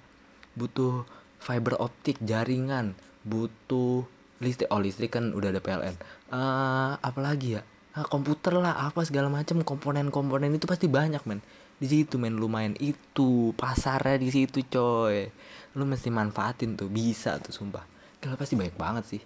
[0.57, 1.05] Butuh
[1.41, 4.07] fiber optik jaringan butuh
[4.41, 5.97] listrik oh listrik kan udah ada PLN.
[6.29, 7.63] Uh, eh, apalagi ya?
[7.97, 11.41] Uh, komputer lah apa segala macam komponen-komponen itu pasti banyak men.
[11.81, 12.77] Di situ men lumayan.
[12.77, 15.29] Itu pasarnya di situ coy.
[15.77, 17.85] Lu mesti manfaatin tuh bisa tuh sumpah.
[18.21, 19.23] Kalau pasti banyak banget sih.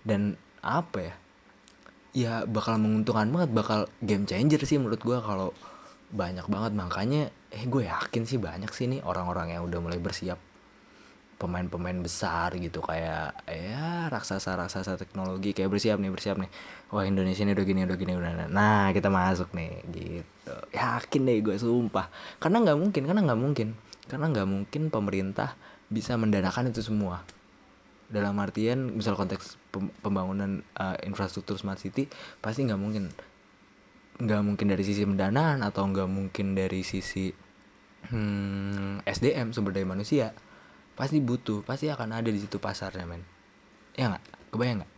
[0.00, 1.14] Dan apa ya?
[2.14, 5.52] Ya bakal menguntungkan banget bakal game changer sih menurut gue kalau
[6.08, 6.72] banyak banget.
[6.72, 7.22] Makanya
[7.52, 10.53] eh gue yakin sih banyak sih nih orang-orang yang udah mulai bersiap
[11.34, 16.50] pemain-pemain besar gitu kayak ya raksasa-raksasa teknologi kayak bersiap nih bersiap nih.
[16.94, 20.54] Wah Indonesia ini udah gini udah gini udah nah kita masuk nih gitu.
[20.72, 22.06] Yakin deh gue sumpah.
[22.38, 23.68] Karena nggak mungkin karena nggak mungkin.
[24.06, 25.58] Karena nggak mungkin pemerintah
[25.90, 27.26] bisa mendanakan itu semua.
[28.06, 29.58] Dalam artian misal konteks
[30.00, 32.06] pembangunan uh, infrastruktur smart city
[32.38, 33.10] pasti nggak mungkin.
[34.22, 37.34] Nggak mungkin dari sisi pendanaan atau nggak mungkin dari sisi
[38.10, 40.36] hmm, SDM sumber daya manusia
[40.94, 43.22] pasti butuh pasti akan ada di situ pasarnya men.
[43.98, 44.24] Ya nggak?
[44.54, 44.92] Kebayang nggak?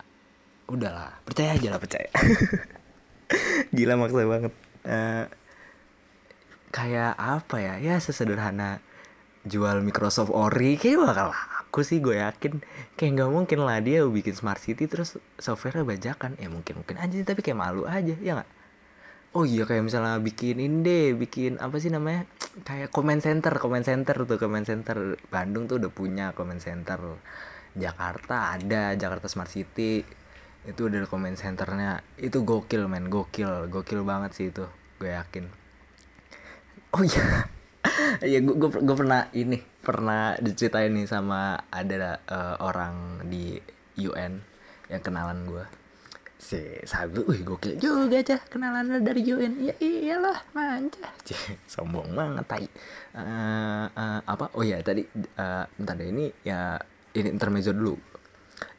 [0.69, 1.81] Udahlah percaya aja lah.
[1.81, 2.09] Percaya.
[3.77, 4.53] Gila maksa banget.
[4.87, 5.25] Uh,
[6.71, 7.75] kayak apa ya?
[7.81, 8.85] Ya sesederhana
[9.49, 10.77] jual Microsoft Ori.
[10.77, 12.61] Kayak bakal aku sih gue yakin.
[12.95, 16.37] Kayak nggak mungkin lah dia bikin smart city terus softwarenya bajakan.
[16.37, 18.15] Ya mungkin mungkin aja tapi kayak malu aja.
[18.21, 18.51] Ya nggak
[19.37, 22.25] oh iya kayak misalnya bikin ini deh bikin apa sih namanya?
[22.65, 27.21] Kayak comment center comment center tuh comment center Bandung tuh udah punya comment center.
[27.77, 30.01] Jakarta ada Jakarta Smart City
[30.65, 32.01] itu udah comment centernya.
[32.17, 34.65] Itu gokil men gokil gokil banget sih itu
[34.97, 35.45] gue yakin.
[36.97, 37.53] Oh iya
[38.25, 43.57] ya gue gue pernah ini pernah diceritain nih sama ada uh, orang di
[44.01, 44.43] UN
[44.91, 45.65] yang kenalan gue
[46.47, 49.67] si sabu wih gokil juga aja kenalan dari UN.
[49.67, 51.11] Ya iyalah manja
[51.73, 52.67] sombong banget tai.
[53.19, 54.55] Uh, uh, apa?
[54.55, 55.03] Oh ya tadi
[55.43, 56.79] uh, bentar deh ini ya
[57.19, 57.99] ini intermezzo dulu.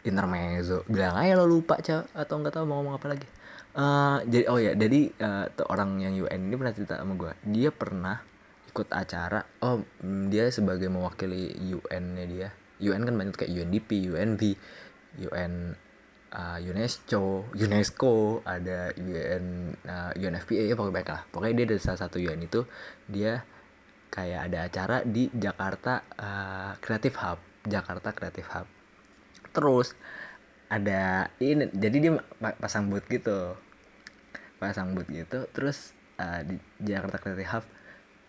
[0.08, 3.27] Intermezzo bilang aja lo lupa cah atau nggak tahu mau ngomong apa lagi.
[3.75, 7.69] Uh, jadi oh ya jadi uh, orang yang UN ini pernah cerita sama gue dia
[7.69, 8.17] pernah
[8.73, 12.49] ikut acara oh mm, dia sebagai mewakili UN-nya dia.
[12.80, 14.41] UN kan banyak kayak UNDP UNV
[15.27, 15.75] UN
[16.34, 21.22] uh, UNESCO UNESCO ada UN uh, UNFPA ya pokoknya baik lah.
[21.32, 22.66] Pokoknya dia dari salah satu UN itu
[23.08, 23.44] dia
[24.12, 28.68] kayak ada acara di Jakarta uh, Creative Hub Jakarta Creative Hub.
[29.52, 29.96] Terus
[30.68, 32.12] ada ini jadi dia
[32.60, 33.56] pasang booth gitu.
[34.58, 37.66] Pasang booth gitu terus uh, di Jakarta Creative Hub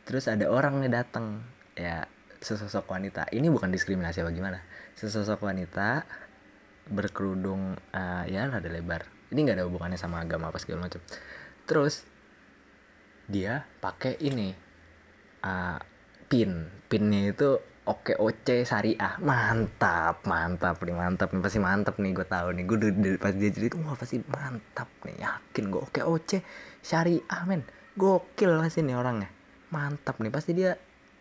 [0.07, 1.43] terus ada orang nih datang.
[1.79, 3.27] Ya sesosok wanita.
[3.35, 4.63] Ini bukan diskriminasi apa gimana.
[4.95, 6.07] Sesosok wanita
[6.89, 9.07] berkerudung uh, ya rada lebar.
[9.29, 11.05] Ini nggak ada hubungannya sama agama apa segala macam.
[11.69, 12.05] Terus
[13.29, 14.57] dia pakai ini
[15.45, 15.79] uh,
[16.27, 16.69] pin.
[16.89, 19.21] Pinnya itu oke oce syariah.
[19.21, 22.65] Mantap mantap nih mantap nih pasti mantap nih gue tahu nih.
[22.65, 26.41] Gue dari pas dia cerita wah pasti mantap nih yakin gue oke oce
[26.81, 27.65] syariah men.
[28.01, 29.29] Gokil pasti nih orangnya.
[29.69, 30.73] Mantap nih pasti dia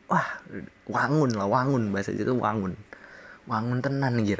[0.07, 0.39] wah
[0.87, 2.79] wangun lah wangun bahasa itu wangun.
[3.47, 4.39] Wangun tenan nih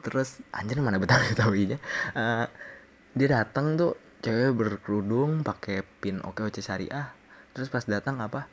[0.00, 1.78] terus anjir mana betawi betawinya
[2.14, 2.46] uh,
[3.18, 7.14] dia datang tuh cewek berkerudung pakai pin oke oke syariah.
[7.54, 8.50] Terus pas datang apa?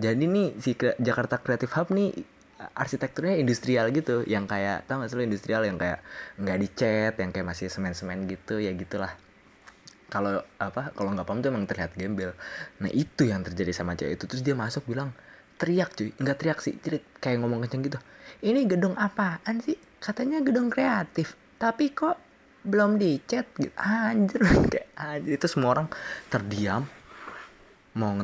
[0.00, 2.12] Jadi nih si Jakarta Creative Hub nih
[2.76, 4.24] arsitekturnya industrial gitu.
[4.24, 5.64] Yang kayak tau gak sih industrial?
[5.68, 5.98] Yang kayak
[6.40, 9.12] nggak dicat yang kayak masih semen-semen gitu ya gitulah.
[10.10, 10.90] Kalau apa?
[10.96, 12.32] Kalau nggak paham tuh emang terlihat gembel.
[12.80, 14.24] Nah itu yang terjadi sama cewek itu.
[14.24, 15.12] Terus dia masuk bilang
[15.60, 16.10] teriak cuy.
[16.16, 18.00] Nggak teriak sih cerit kayak ngomong kenceng gitu.
[18.40, 19.76] Ini gedung apaan sih?
[20.00, 22.16] Katanya gedung kreatif tapi kok
[22.64, 23.72] belum dicat gitu.
[23.76, 24.40] Anjir
[24.72, 25.36] kayak anjir.
[25.36, 25.86] Itu semua orang
[26.32, 26.88] terdiam.
[27.92, 28.16] Mau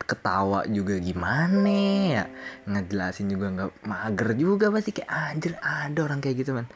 [0.00, 1.76] ketawa juga gimana
[2.16, 2.24] ya?
[2.64, 4.96] Ngejelasin juga nggak mager juga pasti.
[4.96, 6.66] Kayak anjir ada orang kayak gitu man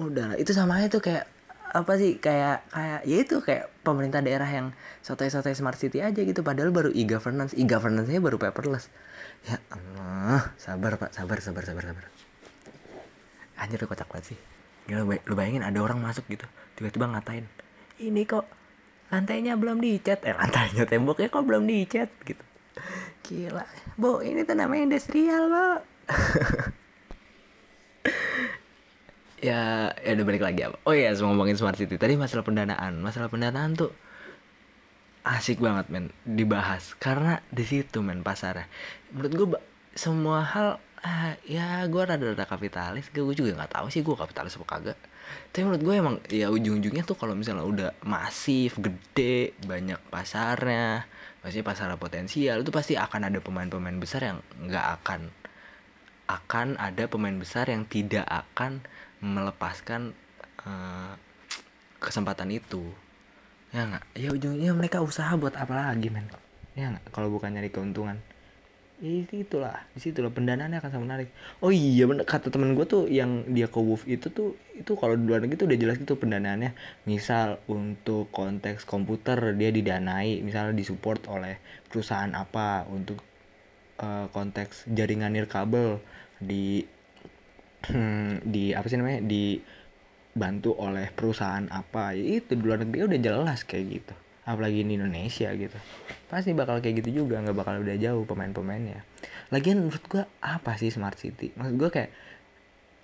[0.00, 1.28] udah itu sama aja tuh kayak
[1.76, 4.72] apa sih kayak kayak ya itu kayak pemerintah daerah yang
[5.04, 6.42] sotoy-sotoy smart city aja gitu.
[6.42, 7.54] Padahal baru e-governance.
[7.54, 8.90] E-governance-nya baru paperless
[9.46, 11.10] ya Allah sabar pak.
[11.12, 12.04] Sabar sabar sabar sabar.
[13.60, 14.38] Anjir lu kocak banget sih.
[14.88, 17.44] Gila, lu bayangin ada orang masuk gitu tiba-tiba ngatain
[18.00, 18.48] ini kok
[19.12, 20.24] lantainya belum dicat?
[20.24, 22.08] Eh lantainya temboknya kok belum dicat?
[22.24, 22.40] Gitu.
[23.28, 23.64] Gila.
[24.00, 25.66] Bu ini tuh namanya industrial bu
[29.40, 32.00] ya ya udah balik lagi apa oh iya ngomongin smart city.
[32.00, 32.98] Tadi masalah pendanaan.
[33.04, 33.92] Masalah pendanaan tuh
[35.24, 36.96] asik banget men dibahas.
[36.96, 38.68] Karena di situ men pasarnya.
[39.12, 39.48] Menurut gue
[39.96, 43.08] semua hal ah, ya gue rada-rada kapitalis.
[43.12, 44.98] Gue juga nggak tahu sih gue kapitalis apa kagak.
[45.50, 51.06] Tapi menurut gue emang ya ujung-ujungnya tuh kalau misalnya udah masif gede banyak pasarnya
[51.40, 55.32] pasti pasar potensial itu pasti akan ada pemain-pemain besar yang nggak akan
[56.28, 58.84] akan ada pemain besar yang tidak akan
[59.24, 60.12] melepaskan
[60.62, 61.16] uh,
[61.98, 62.92] kesempatan itu
[63.70, 64.04] ya nggak?
[64.18, 66.26] Ya ujungnya mereka usaha buat apa lagi men?
[66.74, 67.14] Ya nggak?
[67.14, 68.18] Kalau bukan nyari keuntungan.
[69.00, 69.80] Ya itulah.
[69.96, 71.28] Di situlah pendanaannya akan sangat menarik.
[71.64, 72.28] Oh iya bener.
[72.28, 75.56] Kata temen gue tuh yang dia ke Wolf itu tuh itu kalau di luar negeri
[75.56, 76.76] tuh udah jelas gitu pendanaannya.
[77.08, 81.56] Misal untuk konteks komputer dia didanai misalnya disupport oleh
[81.88, 83.24] perusahaan apa untuk
[84.04, 86.04] uh, konteks jaringan nirkabel
[86.36, 86.84] di
[88.52, 89.64] di apa sih namanya di
[90.40, 94.14] bantu oleh perusahaan apa ya itu di luar negeri udah jelas kayak gitu.
[94.48, 95.76] Apalagi di Indonesia gitu.
[96.32, 99.04] Pasti bakal kayak gitu juga nggak bakal udah jauh pemain-pemainnya.
[99.52, 101.52] Lagian menurut gue apa sih smart city?
[101.52, 102.10] Maksud gue kayak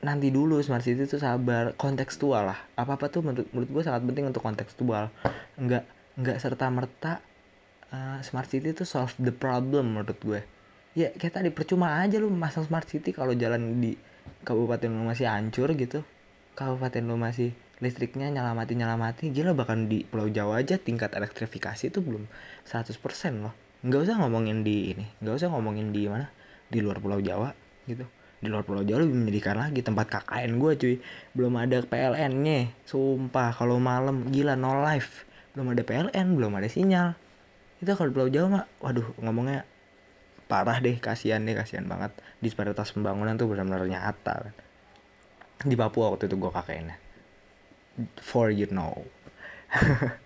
[0.01, 2.59] nanti dulu smart city itu sabar kontekstual lah.
[2.72, 5.12] Apa apa tuh menurut menurut gue sangat penting untuk kontekstual.
[5.61, 5.84] Nggak
[6.16, 7.20] nggak serta merta
[7.93, 10.41] uh, smart city itu solve the problem menurut gue
[10.97, 13.93] ya kayak tadi percuma aja lu masang smart city kalau jalan di
[14.49, 16.01] kabupaten lu masih hancur gitu
[16.57, 17.53] kabupaten lu masih
[17.85, 22.25] listriknya nyelamati nyelamati gila bahkan di Pulau Jawa aja tingkat elektrifikasi itu belum
[22.65, 22.97] 100%
[23.45, 23.53] loh.
[23.85, 26.33] Nggak usah ngomongin di ini nggak usah ngomongin di mana
[26.73, 27.53] di luar Pulau Jawa
[27.85, 28.09] gitu.
[28.41, 30.95] Di luar Pulau Jawa lebih menyedihkan lagi tempat KKN gue cuy
[31.37, 35.29] belum ada PLN nya sumpah kalau malam gila no life.
[35.53, 37.13] Belum ada PLN belum ada sinyal.
[37.85, 39.69] Itu kalau Pulau Jawa mah waduh ngomongnya
[40.49, 42.17] parah deh kasihan deh kasihan banget.
[42.41, 44.57] Disparitas pembangunan tuh benar-benar nyata kan
[45.65, 47.07] di Papua waktu itu gue KKN
[48.21, 49.05] for you know.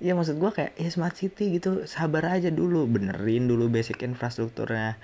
[0.00, 1.84] Iya maksud gue kayak ya smart city gitu.
[1.84, 4.96] Sabar aja dulu benerin dulu basic infrastrukturnya.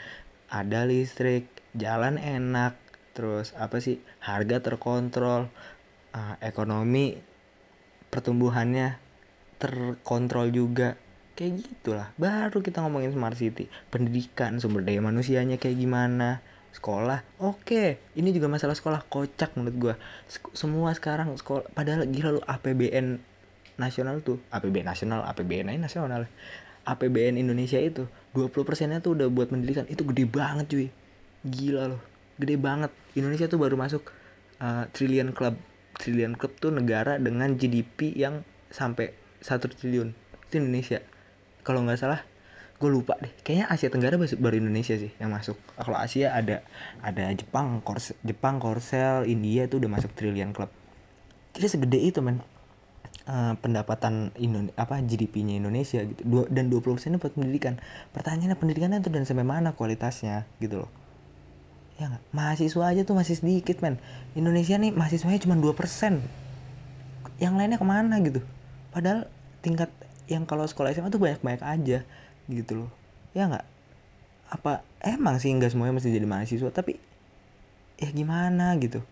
[0.48, 2.80] Ada listrik jalan enak
[3.12, 5.52] terus apa sih harga terkontrol
[6.16, 7.12] uh, ekonomi
[8.08, 8.96] pertumbuhannya
[9.60, 10.96] terkontrol juga.
[11.36, 12.08] Kayak gitulah.
[12.16, 13.68] Baru kita ngomongin smart city.
[13.92, 16.40] Pendidikan sumber daya manusianya kayak gimana
[16.76, 17.24] sekolah?
[17.40, 17.88] Oke okay.
[18.14, 19.94] ini juga masalah sekolah kocak menurut gue
[20.52, 23.18] semua sekarang sekolah padahal gila lu APBN
[23.80, 24.40] nasional tuh.
[24.52, 26.22] APBN nasional APBN aja nasional.
[26.86, 28.06] APBN Indonesia itu
[28.36, 29.88] 20 persennya tuh udah buat pendidikan.
[29.88, 30.88] Itu gede banget cuy.
[31.44, 32.02] Gila loh.
[32.36, 32.92] Gede banget.
[33.16, 34.12] Indonesia tuh baru masuk
[34.60, 35.56] uh, trillion club
[35.96, 40.12] trillion club tuh negara dengan GDP yang sampai satu triliun.
[40.48, 41.00] Itu Indonesia.
[41.64, 42.20] Kalau nggak salah
[42.76, 43.32] gue lupa deh.
[43.40, 45.56] Kayaknya Asia Tenggara baru Indonesia sih yang masuk.
[45.80, 46.60] Kalau Asia ada
[47.00, 50.68] ada Jepang Korsel, Jepang Korsel India tuh udah masuk trillion club.
[51.56, 52.44] Jadi segede itu men.
[53.26, 56.22] Uh, pendapatan Indonesia apa GDP-nya Indonesia gitu.
[56.22, 57.80] Dua, dan 20% persen buat pendidikan.
[58.14, 60.90] Pertanyaannya pendidikannya tuh dan sampai mana kualitasnya gitu loh.
[61.96, 62.22] Ya gak?
[62.30, 63.98] mahasiswa aja tuh masih sedikit men.
[64.38, 65.74] Indonesia nih mahasiswanya cuma 2%
[67.40, 68.44] yang lainnya ke mana gitu?
[68.92, 69.26] Padahal
[69.64, 69.90] tingkat
[70.30, 71.98] yang kalau sekolah SMA tuh banyak-banyak aja
[72.50, 72.90] gitu loh.
[73.34, 73.66] Ya nggak?
[74.50, 76.70] Apa emang sih nggak semuanya mesti jadi mahasiswa?
[76.70, 76.98] Tapi
[77.98, 79.02] ya gimana gitu?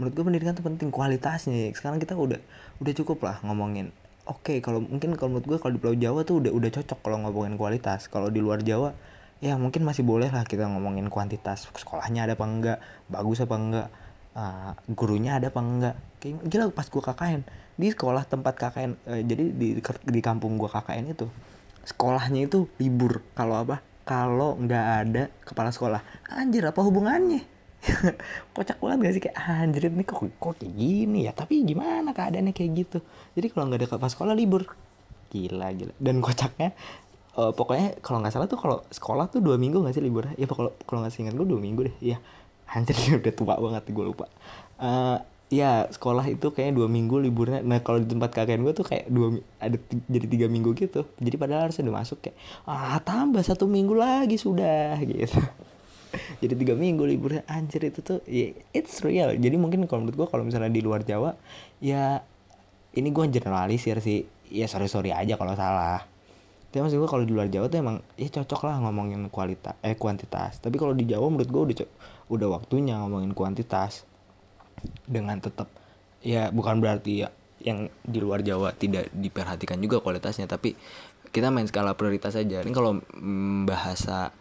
[0.00, 2.40] Menurut gue pendidikan tuh penting kualitasnya sekarang kita udah
[2.80, 3.92] udah cukup lah ngomongin.
[4.28, 6.98] Oke okay, kalau mungkin kalau menurut gue kalau di Pulau Jawa tuh udah udah cocok
[7.00, 8.08] kalau ngomongin kualitas.
[8.08, 8.96] Kalau di luar Jawa
[9.40, 11.68] ya mungkin masih boleh lah kita ngomongin kuantitas.
[11.76, 12.78] Sekolahnya ada apa enggak?
[13.08, 13.88] Bagus apa enggak?
[14.30, 15.96] Uh, gurunya ada apa enggak?
[16.22, 17.40] Kayak gila pas gue KKN
[17.80, 21.26] di sekolah tempat KKN uh, eh, jadi di di kampung gue KKN itu
[21.84, 23.24] sekolahnya itu libur.
[23.34, 23.82] Kalau apa?
[24.04, 26.00] Kalau nggak ada kepala sekolah.
[26.30, 27.42] Anjir apa hubungannya?
[28.54, 29.22] Kocak banget gak sih?
[29.24, 31.32] Kayak anjir ini kok kok kayak gini ya?
[31.32, 32.98] Tapi gimana keadaannya kayak gitu?
[33.32, 34.68] Jadi kalau nggak ada kepala sekolah libur.
[35.32, 35.94] Gila gila.
[35.96, 36.76] Dan kocaknya
[37.38, 40.28] uh, pokoknya kalau nggak salah tuh kalau sekolah tuh dua minggu nggak sih libur?
[40.36, 41.96] Ya kalau kalau nggak sih ingat gue dua minggu deh.
[42.02, 42.18] Ya
[42.70, 44.26] anjir udah tua banget gue lupa.
[44.76, 45.18] Uh,
[45.50, 47.60] ya sekolah itu kayaknya dua minggu liburnya.
[47.66, 49.76] Nah kalau di tempat kakek gue tuh kayak dua ada
[50.06, 51.02] jadi tiga minggu gitu.
[51.18, 52.38] Jadi padahal harusnya udah masuk kayak
[52.70, 55.42] ah tambah satu minggu lagi sudah gitu.
[56.42, 57.42] Jadi tiga minggu liburnya.
[57.50, 59.34] Anjir itu tuh ya it's real.
[59.34, 61.34] Jadi mungkin kalau menurut gue kalau misalnya di luar Jawa
[61.82, 62.22] ya
[62.94, 64.22] ini gue generalisir sih.
[64.50, 66.06] Ya sorry sorry aja kalau salah.
[66.70, 69.98] Tapi maksud gue kalau di luar Jawa tuh emang ya cocok lah ngomongin kualitas eh
[69.98, 70.62] kuantitas.
[70.62, 71.76] Tapi kalau di Jawa menurut gue udah
[72.30, 74.06] udah waktunya ngomongin kuantitas
[75.04, 75.68] dengan tetap
[76.20, 77.28] ya bukan berarti ya
[77.60, 80.72] yang di luar Jawa tidak diperhatikan juga kualitasnya tapi
[81.30, 82.64] kita main skala prioritas aja.
[82.64, 84.34] Ini kalau mm, bahasa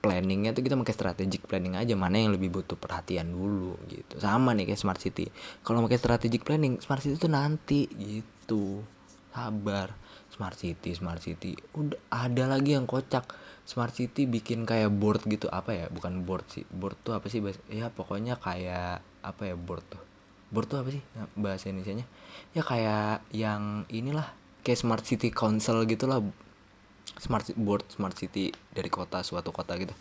[0.00, 4.16] planningnya tuh kita pakai strategic planning aja mana yang lebih butuh perhatian dulu gitu.
[4.16, 5.28] Sama nih kayak smart city.
[5.60, 8.80] Kalau pakai strategic planning smart city tuh nanti gitu.
[9.30, 9.92] Sabar.
[10.32, 11.52] Smart city smart city.
[11.76, 13.28] Udah ada lagi yang kocak.
[13.68, 15.52] Smart city bikin kayak board gitu.
[15.52, 15.86] Apa ya?
[15.92, 16.64] Bukan board sih.
[16.72, 20.02] Board tuh apa sih ya pokoknya kayak apa ya board tuh?
[20.50, 21.02] Board tuh apa sih
[21.38, 22.06] bahasa Indonesia nya
[22.50, 24.26] ya kayak yang inilah
[24.66, 26.22] kayak smart city council gitulah.
[27.20, 29.92] Smart board smart city dari kota suatu kota gitu.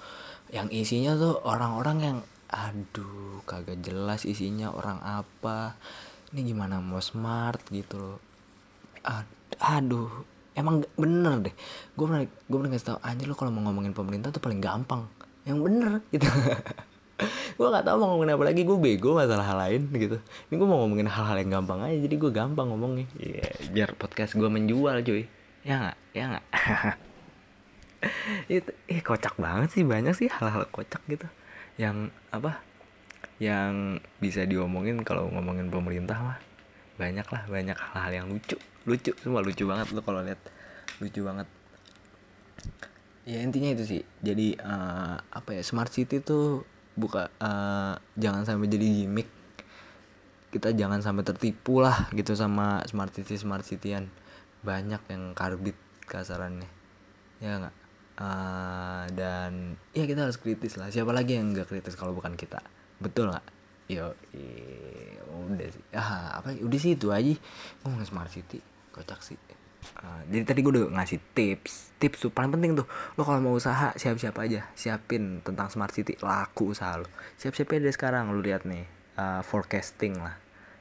[0.49, 2.17] Yang isinya tuh orang-orang yang
[2.49, 5.75] aduh kagak jelas isinya orang apa.
[6.33, 7.65] Ini gimana mau smart?
[7.73, 8.17] gitu loh.
[9.59, 10.09] Aduh
[10.59, 11.55] emang bener deh.
[11.95, 15.07] Gue pernah gue pernah kasih tau anjir lo kalau mau ngomongin pemerintah tuh paling gampang.
[15.47, 16.27] Yang bener gitu
[17.59, 20.17] gue gak tau mau ngomongin apa lagi gue bego masalah hal lain gitu.
[20.47, 23.07] Ini gue mau ngomongin hal-hal yang gampang aja jadi gue gampang ngomongnya.
[23.19, 25.27] Yeah, biar podcast gue menjual cuy.
[25.67, 25.97] Ya nggak?
[26.15, 26.45] Ya nggak?
[28.59, 31.27] Itu eh kocak banget sih banyak sih hal-hal kocak gitu.
[31.75, 32.63] Yang apa?
[33.43, 36.39] Yang bisa diomongin kalau ngomongin pemerintah mah.
[36.95, 38.55] Banyak lah banyak hal-hal yang lucu.
[38.87, 40.39] Lucu semua lucu banget lo kalau lihat.
[41.03, 41.47] Lucu banget.
[43.27, 44.01] Ya intinya itu sih.
[44.23, 46.63] Jadi uh, apa ya smart city tuh
[46.99, 49.29] buka uh, jangan sampai jadi gimmick.
[50.49, 54.11] Kita jangan sampai tertipu lah gitu sama smart city smart cityan.
[54.61, 56.67] Banyak yang karbit kasarannya.
[57.39, 57.75] Ya nggak?
[58.19, 60.91] Uh, dan ya kita harus kritis lah.
[60.91, 62.59] Siapa lagi yang nggak kritis kalau bukan kita?
[62.99, 63.45] Betul nggak?
[63.87, 64.11] Yo
[65.29, 65.83] udah sih.
[65.95, 66.51] Ah apa?
[66.59, 67.33] Udah sih itu aja.
[67.81, 68.59] Ngomongin smart city.
[68.91, 69.39] Kocak sih
[69.99, 71.95] Uh, jadi tadi gue udah ngasih tips.
[71.99, 72.87] Tips tuh paling penting tuh
[73.19, 74.67] lo kalau mau usaha siap-siap aja.
[74.75, 77.07] Siapin tentang smart city laku usaha lo
[77.39, 78.85] siap-siap aja dari sekarang lo lihat nih
[79.19, 80.39] uh, forecasting lah.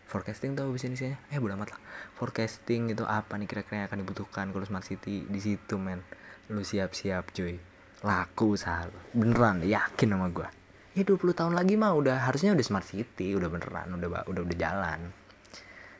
[0.08, 1.20] Forecasting tuh bisa isinya?
[1.28, 1.80] Eh bodo amat lah.
[2.16, 6.02] Forecasting itu apa nih kira-kira yang akan dibutuhkan kalau smart city di situ men?
[6.48, 7.60] Lu siap-siap cuy.
[8.06, 10.48] Laku usaha lo beneran yakin sama gue
[10.98, 14.56] ya 20 tahun lagi mah udah harusnya udah smart city udah beneran udah udah udah
[14.58, 15.14] jalan.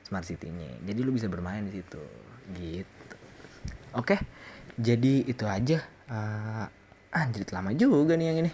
[0.03, 0.81] Smart city-nya.
[0.83, 2.01] Jadi lu bisa bermain di situ
[2.57, 3.17] gitu.
[3.97, 4.21] Oke
[4.79, 5.83] jadi itu aja.
[6.09, 6.65] Uh,
[7.11, 8.53] anjir lama juga nih yang ini.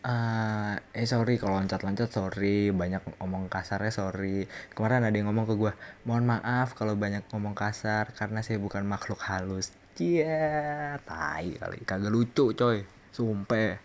[0.00, 2.70] Uh, eh sorry kalau loncat-loncat sorry.
[2.70, 4.46] Banyak ngomong kasarnya sorry.
[4.72, 5.72] Kemarin ada yang ngomong ke gue
[6.06, 9.74] mohon maaf kalau banyak ngomong kasar karena saya bukan makhluk halus.
[9.98, 11.82] Cia, tai kali.
[11.82, 12.86] Kagak lucu coy.
[13.10, 13.76] Sumpah.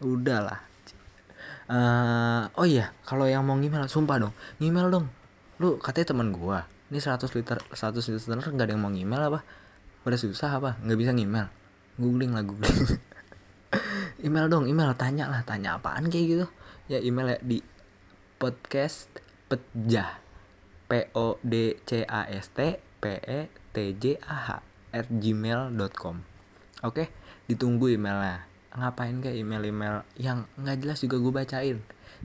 [0.00, 0.64] Udahlah
[1.68, 4.34] uh, oh iya kalau yang mau ngemail sumpah dong.
[4.58, 5.06] Ngemail dong.
[5.60, 9.40] Lu katanya teman gua ini 100 liter 100 liter nggak ada yang mau email apa?
[10.02, 10.80] Pada susah apa?
[10.84, 11.48] Nggak bisa email
[11.98, 12.78] googling lah googling.
[14.26, 14.94] Email dong email.
[14.94, 16.46] Tanya lah tanya apaan kayak gitu?
[16.86, 17.58] Ya email ya di
[18.38, 19.10] podcast
[19.50, 20.22] pejah
[20.88, 23.40] p o d c a s t p e
[23.74, 24.48] t j a h
[24.88, 26.24] at gmail.com
[26.80, 27.04] oke
[27.50, 28.46] ditunggu emailnya.
[28.72, 31.78] Ngapain kayak email-email yang nggak jelas juga gue bacain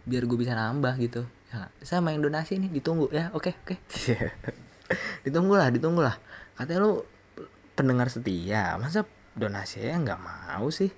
[0.06, 3.30] biar gue bisa nambah gitu ya, saya main donasi nih ditunggu ya.
[3.38, 3.78] Oke okay, oke.
[4.84, 5.00] Okay.
[5.24, 6.20] ditunggu lah ditunggu lah
[6.60, 7.08] katanya lu
[7.74, 10.92] pendengar setia masa donasi ya nggak mau sih?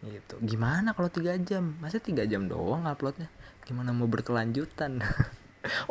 [0.00, 0.34] Gitu.
[0.40, 1.76] Gimana kalau tiga jam?
[1.82, 3.28] Masa tiga jam doang uploadnya?
[3.66, 5.00] Gimana mau berkelanjutan?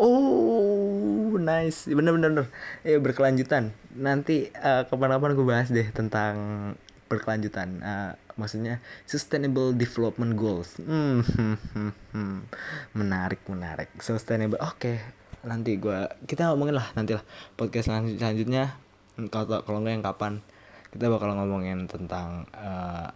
[0.01, 1.85] Oh nice.
[1.85, 2.47] Bener bener bener.
[2.81, 3.69] Ya berkelanjutan.
[3.93, 6.33] Nanti uh, kapan-kapan gue bahas deh tentang
[7.05, 7.77] berkelanjutan.
[7.77, 10.79] Uh, maksudnya sustainable development goals.
[10.79, 12.39] Hmm, hmm, hmm, hmm.
[12.95, 13.91] menarik menarik.
[13.99, 14.79] Sustainable oke.
[14.79, 14.97] Okay.
[15.39, 17.23] nanti gue kita ngomongin lah nanti lah.
[17.59, 18.79] Podcast selanjutnya.
[19.27, 20.33] Kalau kalau nggak yang kapan?
[20.89, 23.11] Kita bakal ngomongin tentang uh,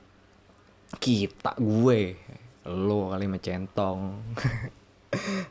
[0.99, 2.19] kita gue.
[2.67, 4.23] Lo kali mencentong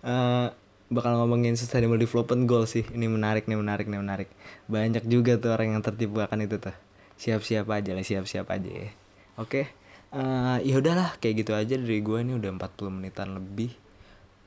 [0.05, 0.49] uh,
[0.97, 2.85] bakal ngomongin sustainable development goals sih.
[2.89, 4.29] Ini menarik nih menarik nih menarik.
[4.69, 6.77] Banyak juga tuh orang yang tertipu akan itu tuh.
[7.21, 9.02] Siap-siap aja lah siap-siap aja ya
[9.39, 9.69] oke
[10.13, 13.73] uh, ya udahlah kayak gitu aja dari gue ini udah 40 menitan lebih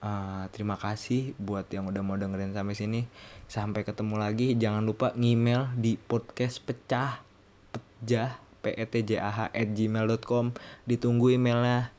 [0.05, 3.01] uh, terima kasih buat yang udah mau dengerin sampai sini
[3.49, 7.21] sampai ketemu lagi jangan lupa ngemail di podcast pecah
[7.71, 10.55] pecah p e t j a h at gmail.com
[10.89, 11.93] ditunggu emailnya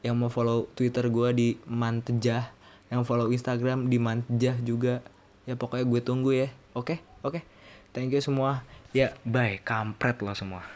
[0.00, 2.52] yang mau follow twitter gue di mantejah
[2.88, 5.04] yang follow instagram di mantejah juga
[5.44, 6.98] ya pokoknya gue tunggu ya oke okay?
[7.26, 7.42] oke okay?
[7.92, 8.64] thank you semua
[8.96, 9.60] Ya, bye.
[9.60, 10.75] Kampret lo semua.